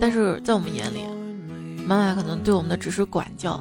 [0.00, 1.04] 但是在我们眼里，
[1.90, 3.60] 妈妈可能对我们的只是管教。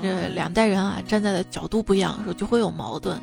[0.00, 3.20] 这两代人啊，站在的角度不一样时候，就会有矛盾。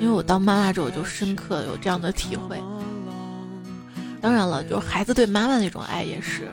[0.00, 2.60] 因为我当妈妈之后，就深刻有这样的体会。
[4.20, 6.50] 当然了，就是孩子对妈妈那种爱也是。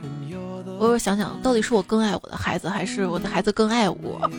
[0.78, 4.30] 我想想，到底是我更爱我的孩子，还是我的孩子更爱我？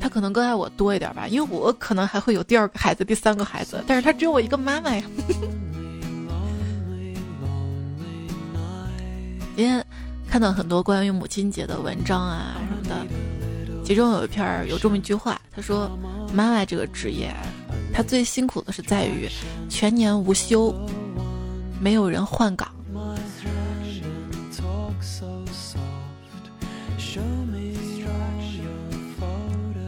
[0.00, 5.04] 他可能更爱我多一点吧，因为我可能还会有第二个孩子、第三个孩子，但是他只有我一个妈妈呀。
[9.54, 9.84] 今天
[10.28, 13.06] 看到很多关于母亲节的文章啊什么的，
[13.84, 15.90] 其中有一篇有这么一句话，他说
[16.32, 17.30] ：“妈妈这个职业。”
[17.92, 19.28] 她最辛苦的是在于
[19.68, 20.74] 全年无休，
[21.78, 22.72] 没有人换岗。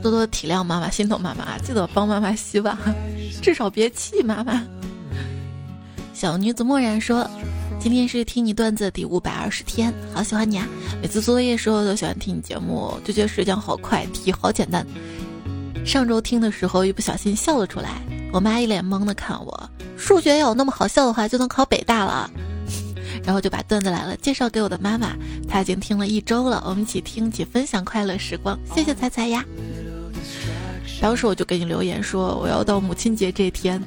[0.02, 2.76] 多多体谅妈妈，心疼妈妈，记得帮妈妈洗碗，
[3.40, 4.62] 至少别气妈妈。
[6.12, 7.26] 小女子默然说
[7.84, 10.66] ：“今天是听你段子的第五百二十天，好喜欢你啊！
[11.02, 14.86] 每次做作业时候都喜欢听你节目，就觉得时间好快，题好简单。”
[15.84, 18.00] 上周听的时候，一不小心笑了出来。
[18.32, 22.30] 我妈一脸懵的看我，数学要有那么好笑的话，就能考北大了。
[23.22, 25.14] 然后就把段子来了介绍给我的妈妈，
[25.46, 26.64] 她已经听了一周了。
[26.66, 28.58] 我们一起听，一起分享快乐时光。
[28.74, 29.44] 谢谢彩彩呀。
[31.02, 33.78] 当时我就给你留言说，我要到母亲节这天，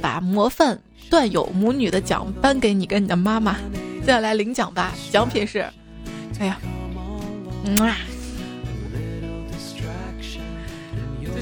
[0.00, 0.78] 把模范
[1.10, 3.56] 段友母女的奖颁给你跟你的妈妈。
[4.00, 5.60] 接下来领奖吧，奖品是，
[6.38, 6.58] 哎呀，
[7.64, 7.96] 嗯啊。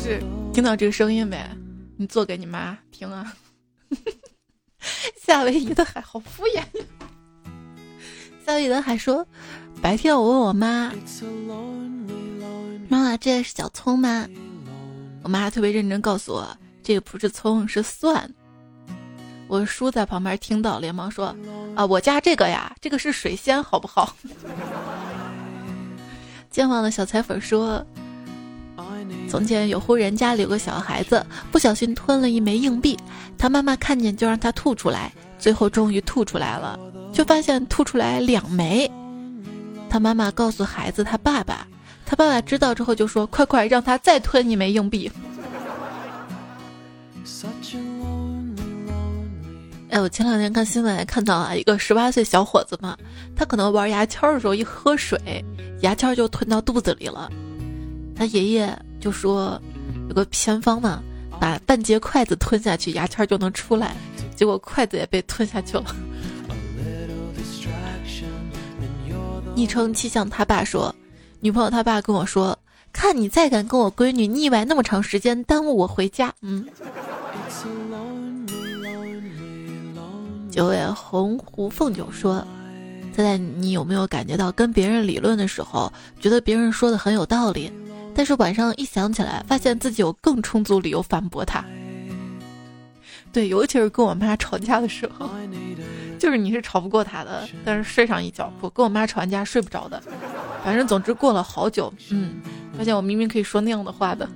[0.07, 0.23] 是
[0.53, 1.43] 听到这个声音没？
[1.97, 3.35] 你做给你妈听啊！
[5.17, 6.63] 夏威夷的海好敷衍。
[8.45, 9.27] 夏威夷的海说
[9.81, 10.93] ：“白天我问我妈，
[12.91, 14.29] 妈妈，这是小葱吗？”
[15.25, 18.31] 我妈特别认真告诉我，这个不是葱，是蒜。
[19.55, 21.35] 我叔在旁边听到，连忙说
[21.77, 24.17] ：“啊，我家这个呀，这个是水仙，好不好？”
[26.51, 27.87] 健忘的小彩粉说。
[29.29, 32.99] 从前有户人家里有个小孩子，不小心吞了一枚硬币，
[33.39, 36.79] 他妈妈看见就让他吐出来，最后终于吐出来了，
[37.13, 38.91] 却发现吐出来两枚。
[39.89, 41.67] 他妈妈告诉孩子他爸爸，
[42.05, 45.11] 他爸爸知道之后就说：“快快让他再吞一枚硬币。”
[49.95, 52.99] 哎，我前两天看新闻看到啊，一个十八岁小伙子嘛，
[53.37, 55.17] 他可能玩牙签的时候一喝水，
[55.83, 57.31] 牙签就吞到肚子里了。
[58.17, 59.57] 他爷爷就说
[60.09, 61.01] 有个偏方嘛，
[61.39, 63.95] 把半截筷子吞下去，牙签就能出来。
[64.35, 65.85] 结果筷子也被吞下去了。
[69.55, 70.93] 昵称气象他爸说，
[71.39, 72.59] 女朋友他爸跟我说，
[72.93, 76.35] 看你再敢跟我闺女腻歪那么长时间，耽误我回家。
[76.41, 76.67] 嗯。
[80.55, 82.47] 九尾红狐凤九说
[83.13, 87.73] ：“猜猜你有没有感觉到，跟别人理论的时候，觉得别人说的很有道理，
[88.15, 91.65] 但是晚上一想起来，发现自己有更充足理由反驳他。
[93.33, 95.29] 对，尤其是跟我妈吵架的时候，
[96.21, 100.01] 就是你是吵不过她的，但是睡上一觉，我跟我妈吵完架睡不着的。
[100.63, 102.41] 反正总之过了好久，嗯，
[102.79, 104.29] 发现我明明可以说那样的话的。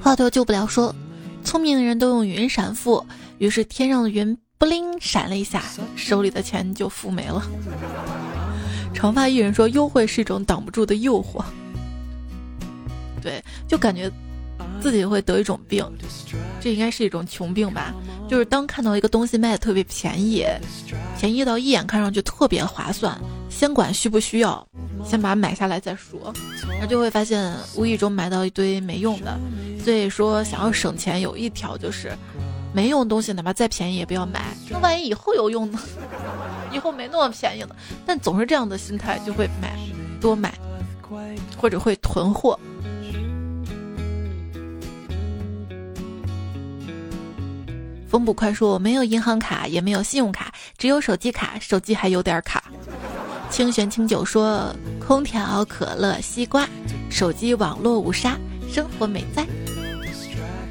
[0.00, 0.94] 话头救不了说。”
[1.46, 3.06] 聪明的人都用云闪付，
[3.38, 5.62] 于是天上的云不灵闪了一下，
[5.94, 7.40] 手里的钱就付没了。
[8.92, 11.44] 长发艺人说：“优惠是一种挡不住的诱惑。”
[13.22, 14.10] 对，就感觉
[14.80, 15.88] 自己会得一种病，
[16.60, 17.94] 这应该是一种穷病吧？
[18.28, 20.44] 就是当看到一个东西卖的特别便宜，
[21.16, 23.16] 便宜到一眼看上去特别划算，
[23.48, 24.66] 先管需不需要，
[25.04, 26.34] 先把它买下来再说，
[26.68, 29.38] 然后就会发现无意中买到一堆没用的。
[29.86, 32.12] 所以说，想要省钱，有一条就是，
[32.74, 34.42] 没用东西哪怕再便宜也不要买。
[34.68, 35.78] 那万一以后有用呢？
[36.74, 39.78] 以后没那么便宜了，但总是这样的心态，就会买
[40.20, 40.52] 多买，
[41.56, 42.58] 或者会囤货。
[48.08, 52.60] 风不快说：“我没有银行卡，也没有信用卡，只有手机卡，手机还有点卡。”
[53.50, 56.68] 清玄清酒说：“空调、可乐、西瓜，
[57.08, 58.36] 手机网络无沙，
[58.72, 59.46] 生活美哉。”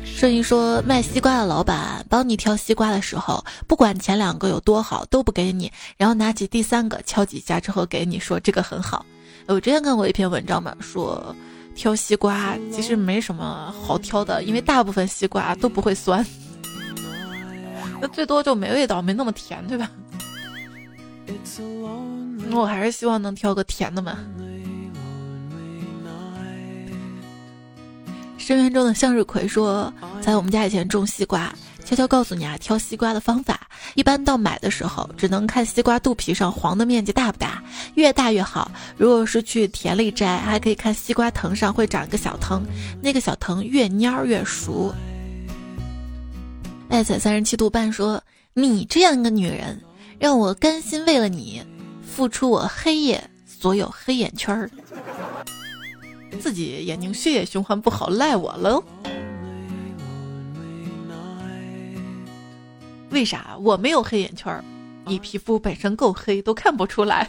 [0.04, 9.06] 顺义说，卖西瓜的老板帮你挑西瓜的时候，不管前两个有多好，都不给你，然后拿起第三个敲几下之后给你说这个很好。
[9.48, 11.36] 我之前看过一篇文章嘛，说
[11.76, 16.26] 挑西瓜其实没什么好挑的，因为大部分西瓜都不会酸，
[18.00, 19.91] 那最多就没味道，没那么甜，对吧？
[22.50, 24.18] 那我还是希望能挑个甜的嘛。
[28.46, 29.91] 深渊中的向日葵说
[30.22, 31.52] ：“在我们家以前种西瓜，
[31.84, 33.60] 悄悄告诉你啊，挑西瓜的方法。
[33.96, 37.64] 一般到买的时候，只能看西瓜肚皮上黄的面积大不大，
[37.96, 38.70] 越大越好。
[38.98, 42.62] 如果是去田里摘，还可以看西瓜藤上会长一个小藤，
[43.02, 44.93] 那个小藤越蔫越熟。”
[46.89, 48.22] 爱彩三十七度半说
[48.54, 49.82] ：“你这样一个女人，
[50.20, 51.64] 让我甘心为了你，
[52.08, 54.70] 付出我黑夜所有黑眼圈儿。”
[56.40, 58.84] 自己眼睛血液循环不好，赖我喽？
[63.12, 64.64] 为啥我没有黑眼圈？
[65.06, 67.28] 你皮肤本身够黑，都看不出来。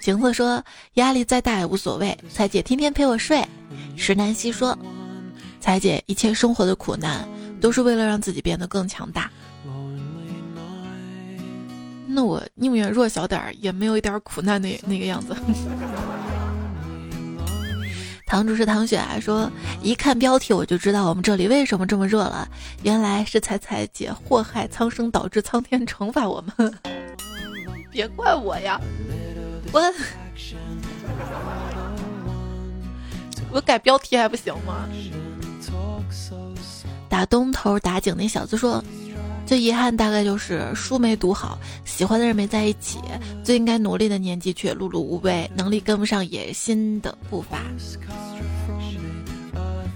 [0.00, 0.62] 晴子说
[0.94, 3.44] ：“压力再大也无所谓。”彩姐天天陪我睡。
[3.96, 4.76] 石南希说
[5.60, 7.28] ：“彩姐，一切生活的苦难
[7.60, 9.30] 都是为了让自己变得更强大。”
[12.08, 15.36] 那我宁愿弱小点儿，也没有一点苦难那那个样子。
[18.26, 19.48] 堂主是唐雪啊，说
[19.80, 22.46] 一看标题我就知道我们这里为什么这么热了，
[22.82, 26.74] 原来是彩彩姐祸害苍生，导致苍天惩罚我们。
[27.88, 28.80] 别怪我呀，
[29.72, 29.80] 我
[33.52, 34.88] 我改标题还不行吗？
[37.08, 38.82] 打东头打井那小子说。
[39.46, 42.98] 最遗憾大概就是书没读好，喜欢的人没在一起，
[43.44, 47.62] 最应该努力的年纪却碌碌无为，能力跟不上野心的步伐。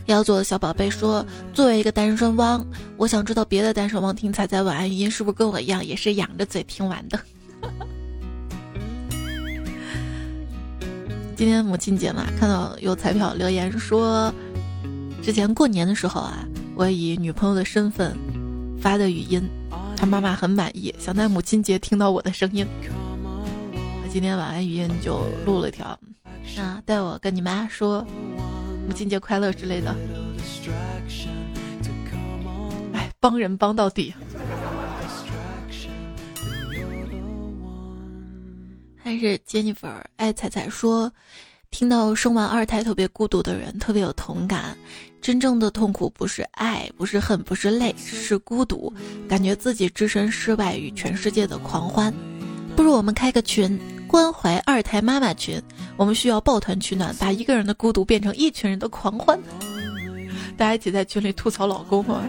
[0.07, 2.64] 要做的小宝贝说：“作为一个单身汪，
[2.96, 7.18] 我想知道别的单身汪听彩彩晚安语音是不是跟我一样，也是仰着嘴听完的。
[11.36, 14.32] ”今天母亲节嘛，看到有彩票留言说，
[15.20, 16.44] 之前过年的时候啊，
[16.76, 18.16] 我以女朋友的身份。
[18.80, 19.46] 发的语音，
[19.94, 22.66] 他妈妈很满意，想在母亲节听到我的声音。
[22.92, 25.86] 我今天晚安语音就录了条，
[26.58, 28.02] 啊，带我跟你妈说
[28.88, 29.94] 母亲节快乐之类的。
[32.94, 34.14] 哎，帮人帮到底。
[39.02, 41.12] 还是 Jennifer 爱彩彩说。
[41.70, 44.76] 听到生完二胎特别孤独的人，特别有同感。
[45.22, 48.92] 真正的痛苦不是爱，不是恨，不是累，是孤独，
[49.28, 52.12] 感觉自己置身事外，与全世界的狂欢。
[52.76, 55.62] 不如我们开个群，关怀二胎妈妈群。
[55.96, 59.38] 我们需要抱团取暖，把一个人的孤独变成一群人的狂欢。
[60.56, 62.22] 大家一起在群里吐槽老公吗？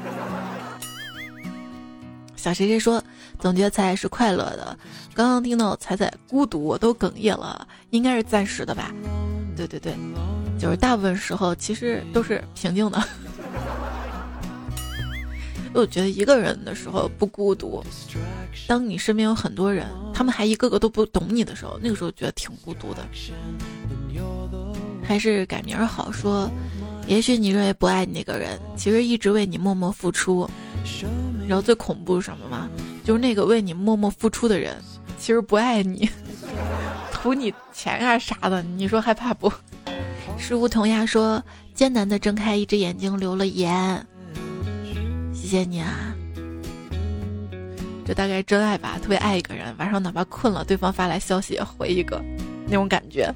[2.36, 3.04] 小谁谁说，
[3.40, 4.78] 总觉得彩彩是快乐的。
[5.14, 8.92] 刚刚听到彩彩孤独，我都哽咽了，应该是暂时的吧？
[9.68, 9.94] 对对对，
[10.60, 13.04] 就是大部分时候其实都是平静的。
[15.74, 17.84] 我觉得一个人的时候不孤独，
[18.68, 23.08] 当你身边有很多人，他们还一个个都不懂你的时候，那个时候觉得挺孤独的。
[25.04, 26.50] 还是改名儿好说，
[27.08, 30.50] 也许你认为不爱你那个人，其实一直为你默默付出。
[31.48, 32.70] 然后最恐怖是什么吗？
[33.04, 34.76] 就是那个为你默默付出的人，
[35.18, 36.10] 其实不爱你，
[37.22, 38.64] 图你钱啊啥的。
[38.64, 39.52] 你说害怕不？
[40.40, 41.44] 是梧桐呀说，
[41.76, 44.04] 艰难的睁开一只眼睛，留了言。
[45.32, 46.16] 谢谢你啊，
[48.06, 52.20] 这大概真爱吧，特别爱一个人，晚上哪怕困了，对方发来消息也回一个，
[52.66, 53.32] 那种感觉。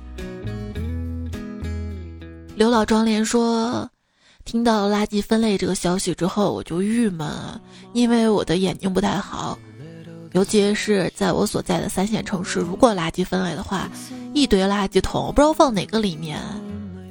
[2.56, 3.88] 刘老庄连说，
[4.46, 7.30] 听到垃圾分类这个消息之后，我就郁闷，
[7.94, 9.60] 因为我的眼睛不太好，
[10.36, 13.90] 尤其是在我所在的三线城市，如果垃圾分类的话，
[14.34, 16.38] 一堆垃圾桶我，不知道放哪个里面。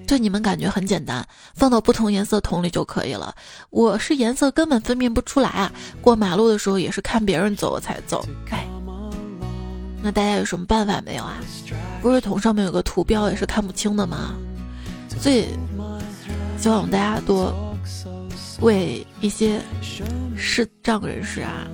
[0.07, 3.35] 对你们感觉很简单，放到不同颜色桶里就可以了。
[3.71, 5.73] 我是颜色根本分辨不出来啊！
[6.03, 8.23] 过马路的时候也是看别人走我才走。
[8.51, 8.67] 哎，
[10.03, 11.39] 那大家有什么办法没有啊？
[12.03, 14.35] 不是桶上面有个图标也是看不清的吗？
[15.19, 15.47] 所以
[16.59, 17.75] 希望大家多
[18.61, 19.59] 为一些
[20.37, 21.67] 视障人士啊，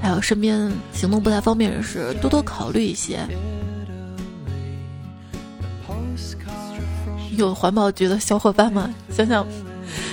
[0.00, 3.20] 还有身边行动不太方便人士多多考虑一些。
[7.36, 8.92] 有环保局的小伙伴吗？
[9.10, 9.46] 想想，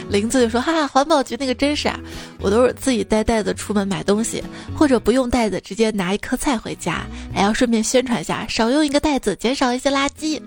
[0.09, 1.99] 林子就说：“哈哈，环保局那个真傻，
[2.39, 4.43] 我都是自己带袋子出门买东西，
[4.77, 10.39] 或者不用袋子直接拿一颗菜回家，还要顺便宣传一下，少用一个袋子，减少一些垃圾。”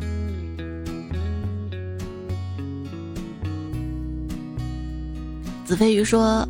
[5.67, 6.49] 子飞鱼说：“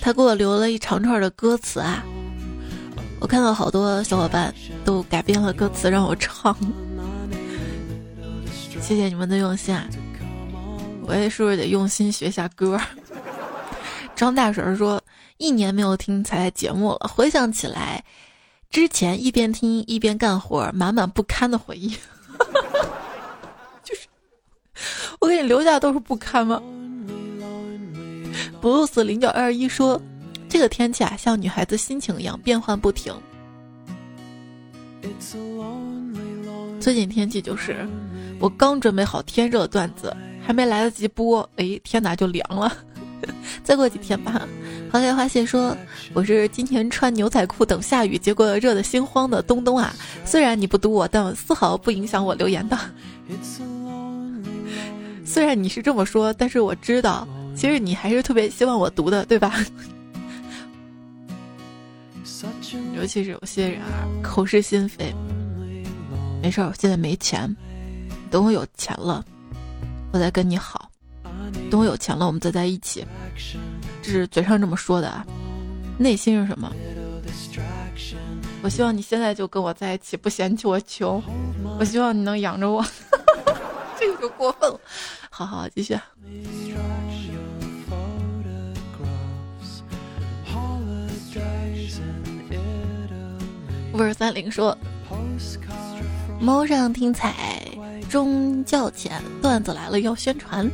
[0.00, 2.04] 他给我留了一长串的歌词啊，
[3.20, 4.54] 我看到好多小伙伴
[4.84, 6.56] 都改编了歌词让我唱。”
[8.80, 9.86] 谢谢你们的用心啊！
[11.04, 12.78] 我也是不是得用心学下歌？
[14.16, 15.00] 张大婶说，
[15.36, 18.04] 一年没有听彩彩节目了，回想起来，
[18.70, 21.90] 之前一边听一边干活，满满不堪的回忆。
[23.84, 24.08] 就是
[25.20, 26.60] 我给你留下都是不堪吗？
[28.62, 30.00] 布鲁斯零九二一说，
[30.48, 33.12] 这个天气啊，像女孩子心情一样变幻不停。
[36.78, 37.84] 最近天气就是。
[38.38, 42.72] 我刚准备好天热段子，还没来得及播，哎，天哪就凉了。
[43.64, 44.46] 再过几天吧。
[44.92, 45.76] 花开花谢说
[46.14, 49.92] ：“我是今天穿牛仔裤等下雨，结果热得心慌的东东啊。
[50.24, 52.78] 虽然你不读我，但丝毫不影响我留言的。
[55.24, 59.54] 虽然你是这么说，但是我知道，其实你还是特别希望我读的，对吧？
[62.96, 65.14] 尤其是有些人啊，口是心非。
[66.42, 67.54] 没事儿，我现在没钱。”
[68.30, 69.22] 等我有钱了，
[70.12, 70.90] 我再跟你好。
[71.70, 73.06] 等我有钱了，我们再在一起。
[74.02, 75.24] 这是嘴上这么说的啊，
[75.98, 76.72] 内心是什么？
[78.62, 81.22] 我希望你现在就跟我在一起，不嫌弃我穷。
[81.78, 82.82] 我希望你能养着我。
[84.00, 84.80] 这个就过分了。
[85.30, 85.94] 好好继续。
[93.92, 94.76] 五二三零说
[96.40, 97.60] ：“猫上听彩。”
[98.08, 100.70] 中教前段子来了要宣传，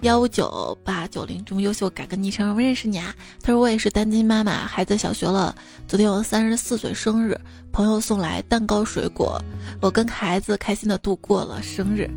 [0.00, 3.14] 幺五九八九零中优秀改个昵称，我认识你啊。
[3.42, 5.54] 他说我也是单亲妈妈，孩子小学了。
[5.86, 7.38] 昨天我三十四岁生日，
[7.72, 9.38] 朋友送来蛋糕水果，
[9.82, 12.08] 我跟孩子开心的度过了生日。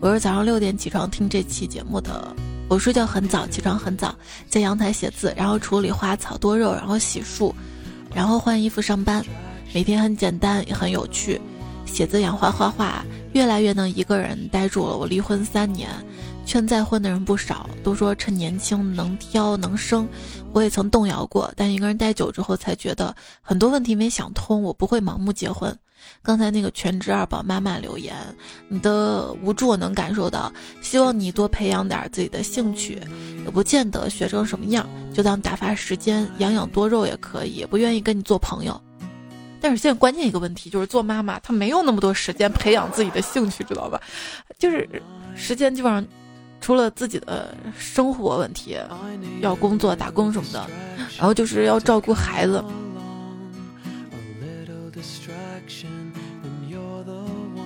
[0.00, 2.34] 我是早上六点起床听这期节目的，
[2.68, 4.12] 我睡觉很早，起床很早，
[4.48, 7.54] 在阳台写字，然后处理花草多肉，然后洗漱，
[8.12, 9.24] 然后换衣服上班。
[9.72, 11.40] 每天很简单也很有趣，
[11.84, 13.04] 写字养花画画。
[13.34, 14.96] 越来越能一个人待住了。
[14.96, 15.90] 我离婚三年，
[16.46, 20.08] 劝再婚的人不少，都说趁年轻能挑能生。
[20.52, 24.62] 我也曾动摇过，但一个人待久之后，才觉得很多问题没想通。
[24.62, 25.76] 我不会盲目结婚。
[26.22, 28.16] 刚才那个全职二宝妈妈留言，
[28.68, 30.50] 你的无助我能感受到。
[30.80, 32.98] 希望你多培养点自己的兴趣，
[33.44, 37.66] 也不见得学成什么样，就当打发时间，养养多肉也可以。
[37.66, 38.80] 不愿意跟你做朋友。
[39.60, 44.00] 但是现在关键一个问题就是做妈妈，她没有那么多时间培养自己的兴趣，知道吧？
[44.58, 44.88] 就是
[45.34, 46.04] 时间基本上
[46.60, 48.76] 除了自己的生活问题，
[49.40, 50.66] 要工作打工什么的，
[51.16, 52.62] 然后就是要照顾孩子。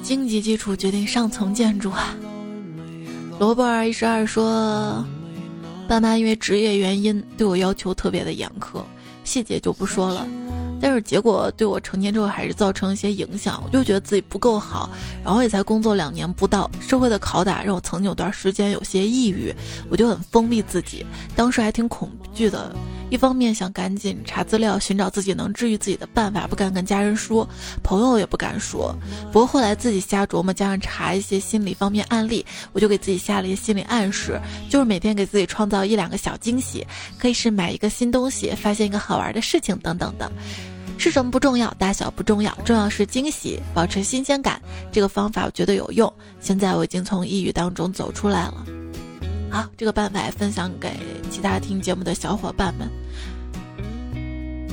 [0.03, 2.15] 经济基础决定上层建筑啊！
[3.39, 5.05] 萝卜儿一十二说，
[5.89, 8.83] 爸妈因为职业原因对我要求特别的严苛，
[9.25, 10.27] 细节就不说了。
[10.83, 14.91] 但是结果对我成年之后还是造成一些影响，我就觉得自己不够好，
[15.25, 19.55] 然后也才工作两年不到，社会的拷打让我曾经有段时间有些抑郁，
[19.89, 21.07] 我就很封闭自己，
[21.37, 22.75] 当时还挺恐惧的。
[23.11, 27.47] 一方面想赶紧查资料，寻找自己能治愈自己的办法，不敢跟家人说，
[27.83, 28.93] 朋友也不敢说。
[29.31, 36.87] 不过后来自己瞎琢磨，加上查一些心理方面案例，我就给自己下了一些心理暗示，就是每天给自己创造一两个小惊喜，
[37.19, 40.33] 可以是买一个新东西，发现一个好玩的事情等等的。
[40.99, 44.61] 是什么不重要，大小不重要，重要是惊喜，保持新鲜感。
[44.93, 46.13] 这个方法我觉得有用。
[46.41, 48.65] 现在我已经从抑郁当中走出来了。
[49.51, 50.91] 好，这个办法也分享给
[51.31, 52.89] 其他听节目的小伙伴们。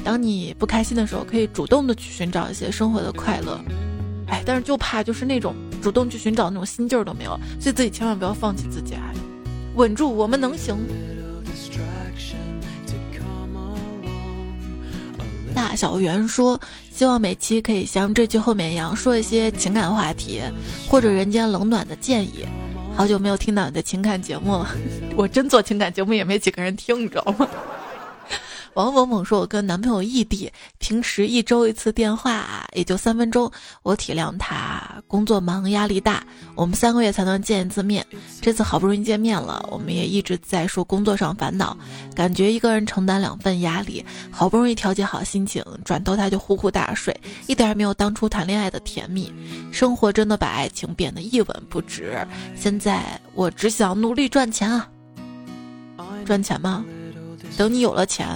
[0.04, 3.60] 当你不开心的时候，可以主动的去寻找一些生活的快乐。
[4.28, 9.12] 哎，但是就怕就是那种主动去寻找那种心劲儿都没有，所以自己千万不要放弃自己啊！
[9.76, 10.78] 稳住，我们能行。
[15.60, 16.58] 大小圆说，
[16.90, 20.42] 希望每期可以像这句后面一样，说一些情感话题，
[20.88, 22.46] 或者人间冷暖的建议。
[22.96, 24.70] 好久没有听到你的情感节目了，
[25.18, 27.46] 我真做情感节目也没几个人听，你知道吗？
[28.76, 33.52] 王某某说：“我跟男朋友异地，平时一周一次电话，也就三分钟。
[33.84, 36.24] 我体谅他工作忙，压力大，
[36.56, 38.06] 我们三个月才能见一次面。
[38.42, 41.78] 这次好不容易见面了，我们也一直在说工作上烦恼，
[42.16, 47.16] 感觉一个人承担两份压力，好不容易调节好心情，转头他就呼呼大睡，
[47.48, 49.34] 一点也没有当初谈恋爱的甜蜜。
[49.72, 52.18] 生活真的把爱情变得一文不值。
[52.56, 54.88] 现在我只想努力赚钱啊，
[56.26, 56.86] 赚钱吗？
[57.58, 58.28] 等你有了钱。”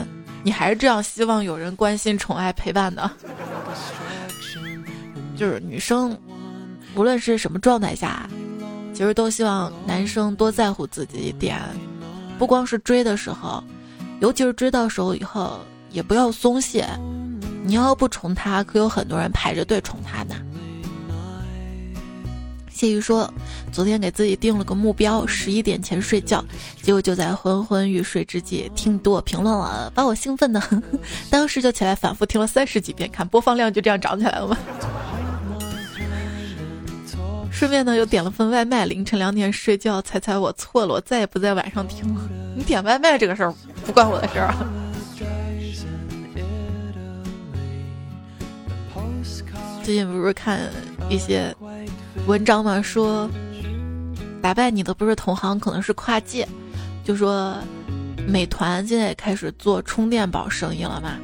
[0.43, 3.09] 你还是这样希望有人关心、宠爱、陪伴的，
[5.37, 6.17] 就是女生，
[6.95, 8.29] 无论是什么状态下，
[8.93, 11.59] 其实都希望男生多在乎自己一点，
[12.37, 13.63] 不光是追的时候，
[14.19, 16.85] 尤其是追到手以后，也不要松懈。
[17.65, 20.35] 你要不宠他，可有很多人排着队宠他呢。
[22.83, 23.33] 谢宇说
[23.71, 26.43] ：“昨天给自己定了个目标，十一点前睡觉，
[26.81, 30.61] 结果就在昏昏欲睡之际，听多评论了，把我兴奋的，
[31.31, 34.57] 当时就起来反复听了三十几遍，看播放量就这样涨起来了吗？
[37.49, 42.19] 顺便呢，又点了份外卖，凌晨两点睡觉，猜猜我错了，我再也不在晚上听了。
[42.53, 43.53] 你点外卖这个事儿
[43.85, 44.82] 不关我的事儿啊。
[49.83, 50.59] 最近不是看
[51.09, 51.55] 一些。”
[52.25, 53.29] 文章嘛说，
[54.41, 56.47] 打败你的不是同行，可能是跨界。
[57.03, 57.53] 就说，
[58.25, 61.17] 美团现在也开始做充电宝生意了嘛。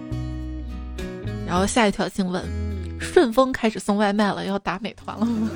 [1.47, 2.43] 然后下一条新闻，
[2.99, 5.49] 顺丰开始送外卖了，要打美团了吗？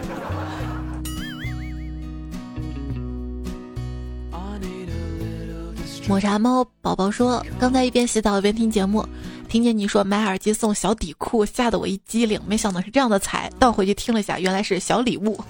[6.05, 9.07] 抹茶猫宝宝说，刚才一边洗澡一边听节目。
[9.47, 13.49] 听见你说买耳机送小底裤，吓得我一激灵，没想到是这样的彩。
[13.57, 15.41] 倒回去听了一下，原来是小礼物。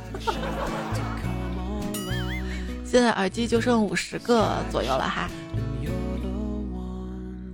[2.85, 5.27] 现在耳机就剩五十个左右了哈。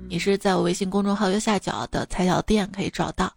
[0.09, 3.31] 你是在我微信公众号右下角的彩小店可以找到。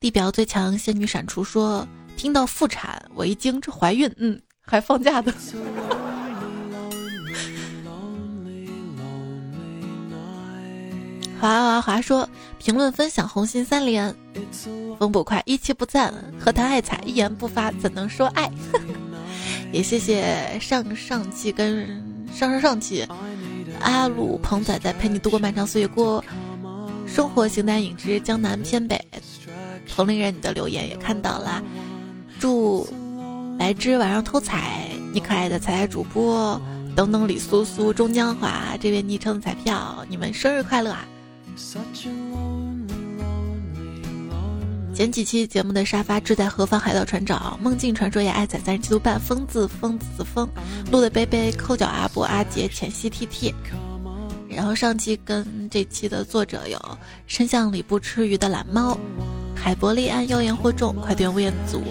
[0.00, 5.32] 地表最强仙女闪出说，听到妇产我一惊，这怀孕，嗯，还放假的。
[11.42, 12.28] 华华华说
[12.62, 14.14] ：“评论分享红心三连，
[14.96, 18.48] 风不快一气不赞，何谈爱彩一言不发，怎能说爱？”
[19.72, 21.84] 也谢谢上上期跟
[22.32, 23.04] 上上上期
[23.80, 26.24] 阿鲁鹏仔在陪你度过漫长岁月过
[27.08, 29.04] 生活形单影只江南偏北
[29.92, 31.60] 同龄人你的留言也看到了，
[32.38, 32.88] 祝
[33.58, 36.60] 白芝晚上偷彩，你可爱的彩彩主播
[36.94, 41.04] 等等李苏苏钟江华这位昵称彩票，你们生日快乐啊！
[44.94, 46.78] 前几期节目的沙发志在何方？
[46.78, 50.48] 海盗船长梦境传说也爱仔三十七度半疯子疯子疯
[50.90, 53.54] 路的贝贝抠脚阿布阿杰浅西 T T，
[54.48, 56.78] 然后上期跟这期的作者有
[57.26, 58.96] 深巷里不吃鱼的懒猫
[59.54, 61.82] 海伯利安妖言惑众快点吴彦祖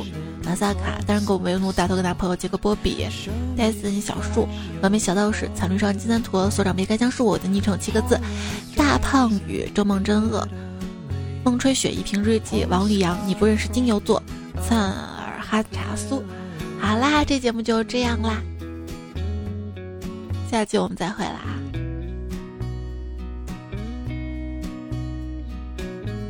[0.43, 3.07] 马萨卡单人狗维奴大头跟大朋友杰克波比
[3.55, 4.47] 戴森小树
[4.81, 8.19] 完美小道士残绿少年金三坨所长别开枪是我的昵称七个字
[8.75, 10.47] 大胖雨周梦真恶。
[11.43, 14.21] 风吹雪一瓶日记，王宇阳，你不认识金牛座，
[14.61, 16.23] 灿尔哈查苏。
[16.79, 18.41] 好啦，这节目就这样啦，
[20.51, 21.41] 下期我们再会啦，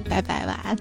[0.10, 0.78] 拜拜，晚安。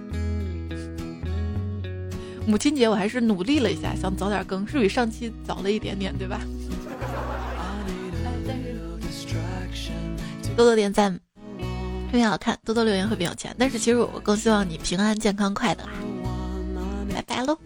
[2.46, 6.40] 母亲节我还是努力了一下，想早点更，是比上期早了一点点，对吧？
[10.56, 11.14] 多多点赞，
[12.10, 13.54] 特别好看，多多留言会变有钱。
[13.58, 15.90] 但是其实我更希望你平安、健康、快乐啊！
[17.14, 17.56] 拜拜喽。